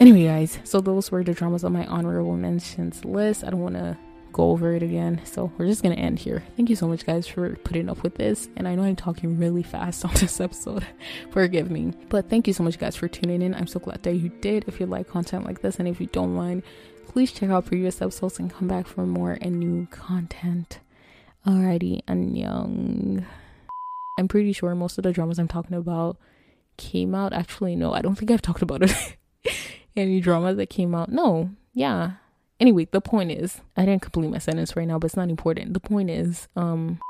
Anyway, 0.01 0.25
guys, 0.25 0.59
so 0.65 0.81
those 0.81 1.13
were 1.13 1.23
the 1.23 1.35
dramas 1.35 1.63
on 1.63 1.73
my 1.73 1.87
honorable 1.87 2.37
mentions 2.37 3.05
list. 3.05 3.45
I 3.45 3.51
don't 3.51 3.61
want 3.61 3.77
to 3.77 3.97
go 4.33 4.51
over 4.51 4.73
it 4.75 4.83
again. 4.83 5.21
So 5.25 5.53
we're 5.59 5.67
just 5.67 5.83
gonna 5.83 5.95
end 5.95 6.19
here. 6.19 6.43
Thank 6.57 6.71
you 6.71 6.77
so 6.77 6.89
much, 6.89 7.05
guys, 7.07 7.27
for 7.27 7.57
putting 7.57 7.89
up 7.89 8.03
with 8.03 8.15
this. 8.17 8.49
And 8.57 8.67
I 8.67 8.75
know 8.75 8.83
I'm 8.83 8.97
talking 8.97 9.39
really 9.39 9.63
fast 9.63 10.05
on 10.05 10.15
this 10.15 10.41
episode. 10.41 10.87
Forgive 11.31 11.71
me. 11.71 11.93
But 12.09 12.29
thank 12.31 12.47
you 12.47 12.53
so 12.53 12.63
much, 12.63 12.79
guys, 12.79 12.97
for 12.97 13.09
tuning 13.09 13.43
in. 13.43 13.55
I'm 13.55 13.67
so 13.67 13.81
glad 13.81 14.03
that 14.03 14.15
you 14.15 14.29
did. 14.41 14.65
If 14.67 14.81
you 14.81 14.87
like 14.87 15.09
content 15.09 15.45
like 15.45 15.63
this, 15.63 15.79
and 15.79 15.89
if 15.89 16.01
you 16.01 16.07
don't 16.07 16.35
mind, 16.35 16.63
please 17.09 17.33
check 17.33 17.51
out 17.51 17.67
previous 17.67 18.01
episodes 18.01 18.39
and 18.39 18.53
come 18.53 18.69
back 18.69 18.87
for 18.87 19.07
more 19.07 19.39
and 19.41 19.59
new 19.59 19.87
content. 19.91 20.79
Alrighty, 21.47 22.03
young. 22.09 23.27
I'm 24.19 24.29
pretty 24.29 24.53
sure 24.53 24.75
most 24.75 24.99
of 24.99 25.05
the 25.05 25.13
dramas 25.13 25.39
I'm 25.39 25.49
talking 25.49 25.77
about 25.77 26.19
came 26.77 27.15
out. 27.15 27.33
Actually, 27.33 27.77
no, 27.77 27.93
I 27.93 28.03
don't 28.03 28.17
think 28.17 28.31
I've 28.31 28.43
talked 28.43 28.63
about 28.63 28.83
it. 28.83 29.17
Any 29.97 30.21
drama 30.21 30.55
that 30.55 30.71
came 30.71 30.95
out? 30.95 31.11
No, 31.11 31.51
yeah, 31.73 32.13
Anyway, 32.61 32.87
the 32.91 33.01
point 33.01 33.33
is, 33.33 33.63
I 33.77 33.87
didn't 33.87 34.03
complete 34.03 34.31
my 34.31 34.39
sentence 34.39 34.77
right 34.77 34.87
now, 34.87 34.99
but 34.99 35.07
it's 35.07 35.17
not 35.17 35.31
important. 35.31 35.73
The 35.73 35.81
point 35.81 36.11
is, 36.11 36.47
um, 36.55 37.01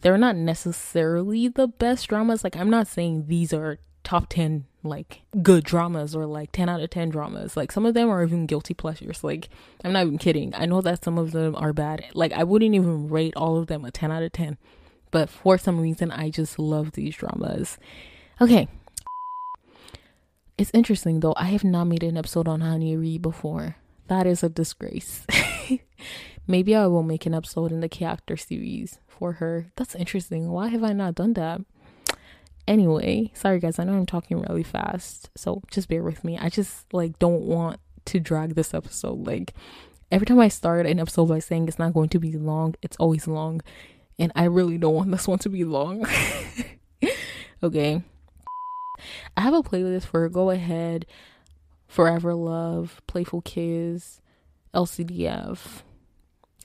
they're 0.00 0.16
not 0.16 0.34
necessarily 0.34 1.48
the 1.48 1.68
best 1.68 2.08
dramas. 2.08 2.42
Like, 2.42 2.56
I'm 2.56 2.70
not 2.70 2.86
saying 2.86 3.26
these 3.26 3.52
are 3.52 3.78
top 4.02 4.28
10 4.30 4.64
like 4.84 5.20
good 5.42 5.64
dramas 5.64 6.16
or 6.16 6.24
like 6.24 6.50
10 6.52 6.68
out 6.70 6.80
of 6.80 6.88
10 6.88 7.10
dramas. 7.10 7.56
Like, 7.56 7.70
some 7.70 7.84
of 7.84 7.92
them 7.92 8.08
are 8.08 8.22
even 8.22 8.46
guilty 8.46 8.72
pleasures. 8.72 9.22
Like, 9.22 9.50
I'm 9.84 9.92
not 9.92 10.06
even 10.06 10.16
kidding. 10.16 10.54
I 10.54 10.64
know 10.64 10.80
that 10.80 11.04
some 11.04 11.18
of 11.18 11.32
them 11.32 11.54
are 11.56 11.74
bad. 11.74 12.06
Like, 12.14 12.32
I 12.32 12.44
wouldn't 12.44 12.74
even 12.74 13.08
rate 13.08 13.34
all 13.36 13.58
of 13.58 13.66
them 13.66 13.84
a 13.84 13.90
10 13.90 14.10
out 14.10 14.22
of 14.22 14.32
10. 14.32 14.56
But 15.10 15.28
for 15.28 15.58
some 15.58 15.80
reason, 15.80 16.10
I 16.10 16.30
just 16.30 16.58
love 16.58 16.92
these 16.92 17.16
dramas. 17.16 17.76
Okay. 18.40 18.68
It's 20.56 20.70
interesting 20.72 21.20
though. 21.20 21.34
I 21.36 21.46
have 21.46 21.64
not 21.64 21.84
made 21.84 22.02
an 22.02 22.16
episode 22.16 22.48
on 22.48 22.60
Honey 22.60 22.96
Hanyu 22.96 23.22
before. 23.22 23.76
That 24.08 24.26
is 24.26 24.42
a 24.42 24.48
disgrace. 24.48 25.26
Maybe 26.46 26.74
I 26.74 26.86
will 26.86 27.02
make 27.02 27.26
an 27.26 27.34
episode 27.34 27.72
in 27.72 27.80
the 27.80 27.88
character 27.88 28.36
series 28.36 28.98
for 29.06 29.32
her. 29.34 29.70
That's 29.76 29.94
interesting. 29.94 30.48
Why 30.48 30.68
have 30.68 30.82
I 30.82 30.94
not 30.94 31.14
done 31.14 31.34
that? 31.34 31.60
Anyway, 32.66 33.30
sorry 33.34 33.60
guys, 33.60 33.78
I 33.78 33.84
know 33.84 33.94
I'm 33.94 34.06
talking 34.06 34.40
really 34.40 34.62
fast, 34.62 35.30
so 35.34 35.62
just 35.70 35.88
bear 35.88 36.02
with 36.02 36.22
me. 36.24 36.38
I 36.38 36.48
just 36.48 36.92
like 36.92 37.18
don't 37.18 37.42
want 37.42 37.80
to 38.06 38.20
drag 38.20 38.54
this 38.54 38.74
episode. 38.74 39.26
Like 39.26 39.54
every 40.10 40.26
time 40.26 40.38
I 40.38 40.48
start 40.48 40.86
an 40.86 40.98
episode 40.98 41.26
by 41.26 41.38
saying 41.38 41.68
it's 41.68 41.78
not 41.78 41.94
going 41.94 42.08
to 42.10 42.18
be 42.18 42.32
long, 42.32 42.74
it's 42.82 42.96
always 42.96 43.26
long. 43.26 43.60
And 44.18 44.32
I 44.34 44.44
really 44.44 44.78
don't 44.78 44.94
want 44.94 45.10
this 45.10 45.28
one 45.28 45.38
to 45.40 45.48
be 45.48 45.64
long. 45.64 46.06
okay. 47.62 48.02
I 49.36 49.40
have 49.40 49.54
a 49.54 49.62
playlist 49.62 50.06
for 50.06 50.28
Go 50.28 50.50
Ahead, 50.50 51.06
Forever 51.88 52.34
Love, 52.34 53.02
Playful 53.06 53.40
Kiss, 53.42 54.20
LCDF. 54.74 55.82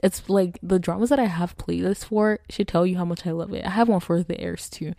It's 0.03 0.29
like 0.29 0.59
the 0.62 0.79
dramas 0.79 1.09
that 1.09 1.19
I 1.19 1.25
have 1.25 1.57
playlists 1.57 2.05
for 2.05 2.39
should 2.49 2.67
tell 2.67 2.86
you 2.86 2.97
how 2.97 3.05
much 3.05 3.25
I 3.25 3.31
love 3.31 3.53
it. 3.53 3.65
I 3.65 3.69
have 3.69 3.88
one 3.88 4.01
for 4.01 4.21
the 4.21 4.39
heirs 4.39 4.69
too. 4.69 4.93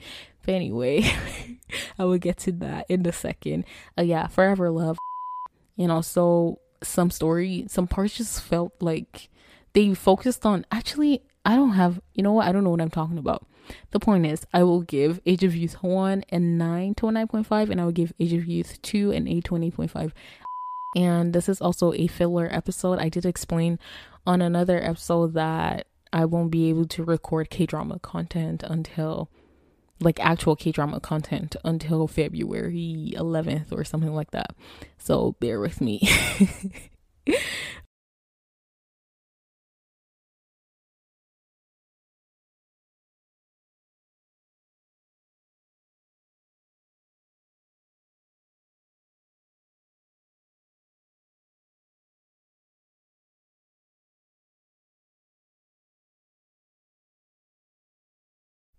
But 0.44 0.54
anyway, 0.54 1.10
I 1.98 2.04
will 2.04 2.18
get 2.18 2.38
to 2.38 2.52
that 2.52 2.86
in 2.88 3.06
a 3.06 3.12
second. 3.12 3.64
Uh, 3.98 4.02
yeah, 4.02 4.26
Forever 4.26 4.70
Love. 4.70 4.96
And 5.76 5.92
also 5.92 6.58
some 6.82 7.10
story, 7.10 7.66
some 7.68 7.86
parts 7.86 8.16
just 8.16 8.40
felt 8.42 8.72
like 8.80 9.28
they 9.74 9.92
focused 9.92 10.46
on 10.46 10.64
actually 10.72 11.22
I 11.44 11.56
don't 11.56 11.72
have 11.72 12.00
you 12.14 12.22
know 12.22 12.32
what 12.32 12.46
I 12.46 12.52
don't 12.52 12.64
know 12.64 12.70
what 12.70 12.80
I'm 12.80 12.90
talking 12.90 13.18
about. 13.18 13.46
The 13.90 14.00
point 14.00 14.26
is, 14.26 14.46
I 14.52 14.62
will 14.62 14.82
give 14.82 15.20
Age 15.26 15.44
of 15.44 15.54
Youth 15.54 15.82
1 15.82 16.24
and 16.28 16.58
9 16.58 16.94
to 16.96 17.08
a 17.08 17.10
9.5, 17.10 17.70
and 17.70 17.80
I 17.80 17.84
will 17.84 17.92
give 17.92 18.12
Age 18.18 18.32
of 18.32 18.46
Youth 18.46 18.80
2 18.82 19.12
and 19.12 19.28
8 19.28 19.44
to 19.44 19.54
an 19.56 19.62
8.5. 19.70 20.12
And 20.96 21.32
this 21.32 21.48
is 21.48 21.60
also 21.60 21.92
a 21.92 22.06
filler 22.06 22.48
episode. 22.50 22.98
I 22.98 23.08
did 23.08 23.26
explain 23.26 23.78
on 24.26 24.40
another 24.40 24.82
episode 24.82 25.34
that 25.34 25.86
I 26.12 26.24
won't 26.24 26.50
be 26.50 26.68
able 26.70 26.86
to 26.86 27.04
record 27.04 27.50
K 27.50 27.66
drama 27.66 27.98
content 27.98 28.62
until, 28.62 29.28
like, 30.00 30.20
actual 30.20 30.54
K 30.54 30.70
drama 30.70 31.00
content 31.00 31.56
until 31.64 32.06
February 32.06 33.12
11th 33.16 33.72
or 33.72 33.82
something 33.84 34.14
like 34.14 34.30
that. 34.30 34.54
So 34.98 35.32
bear 35.40 35.58
with 35.58 35.80
me. 35.80 36.08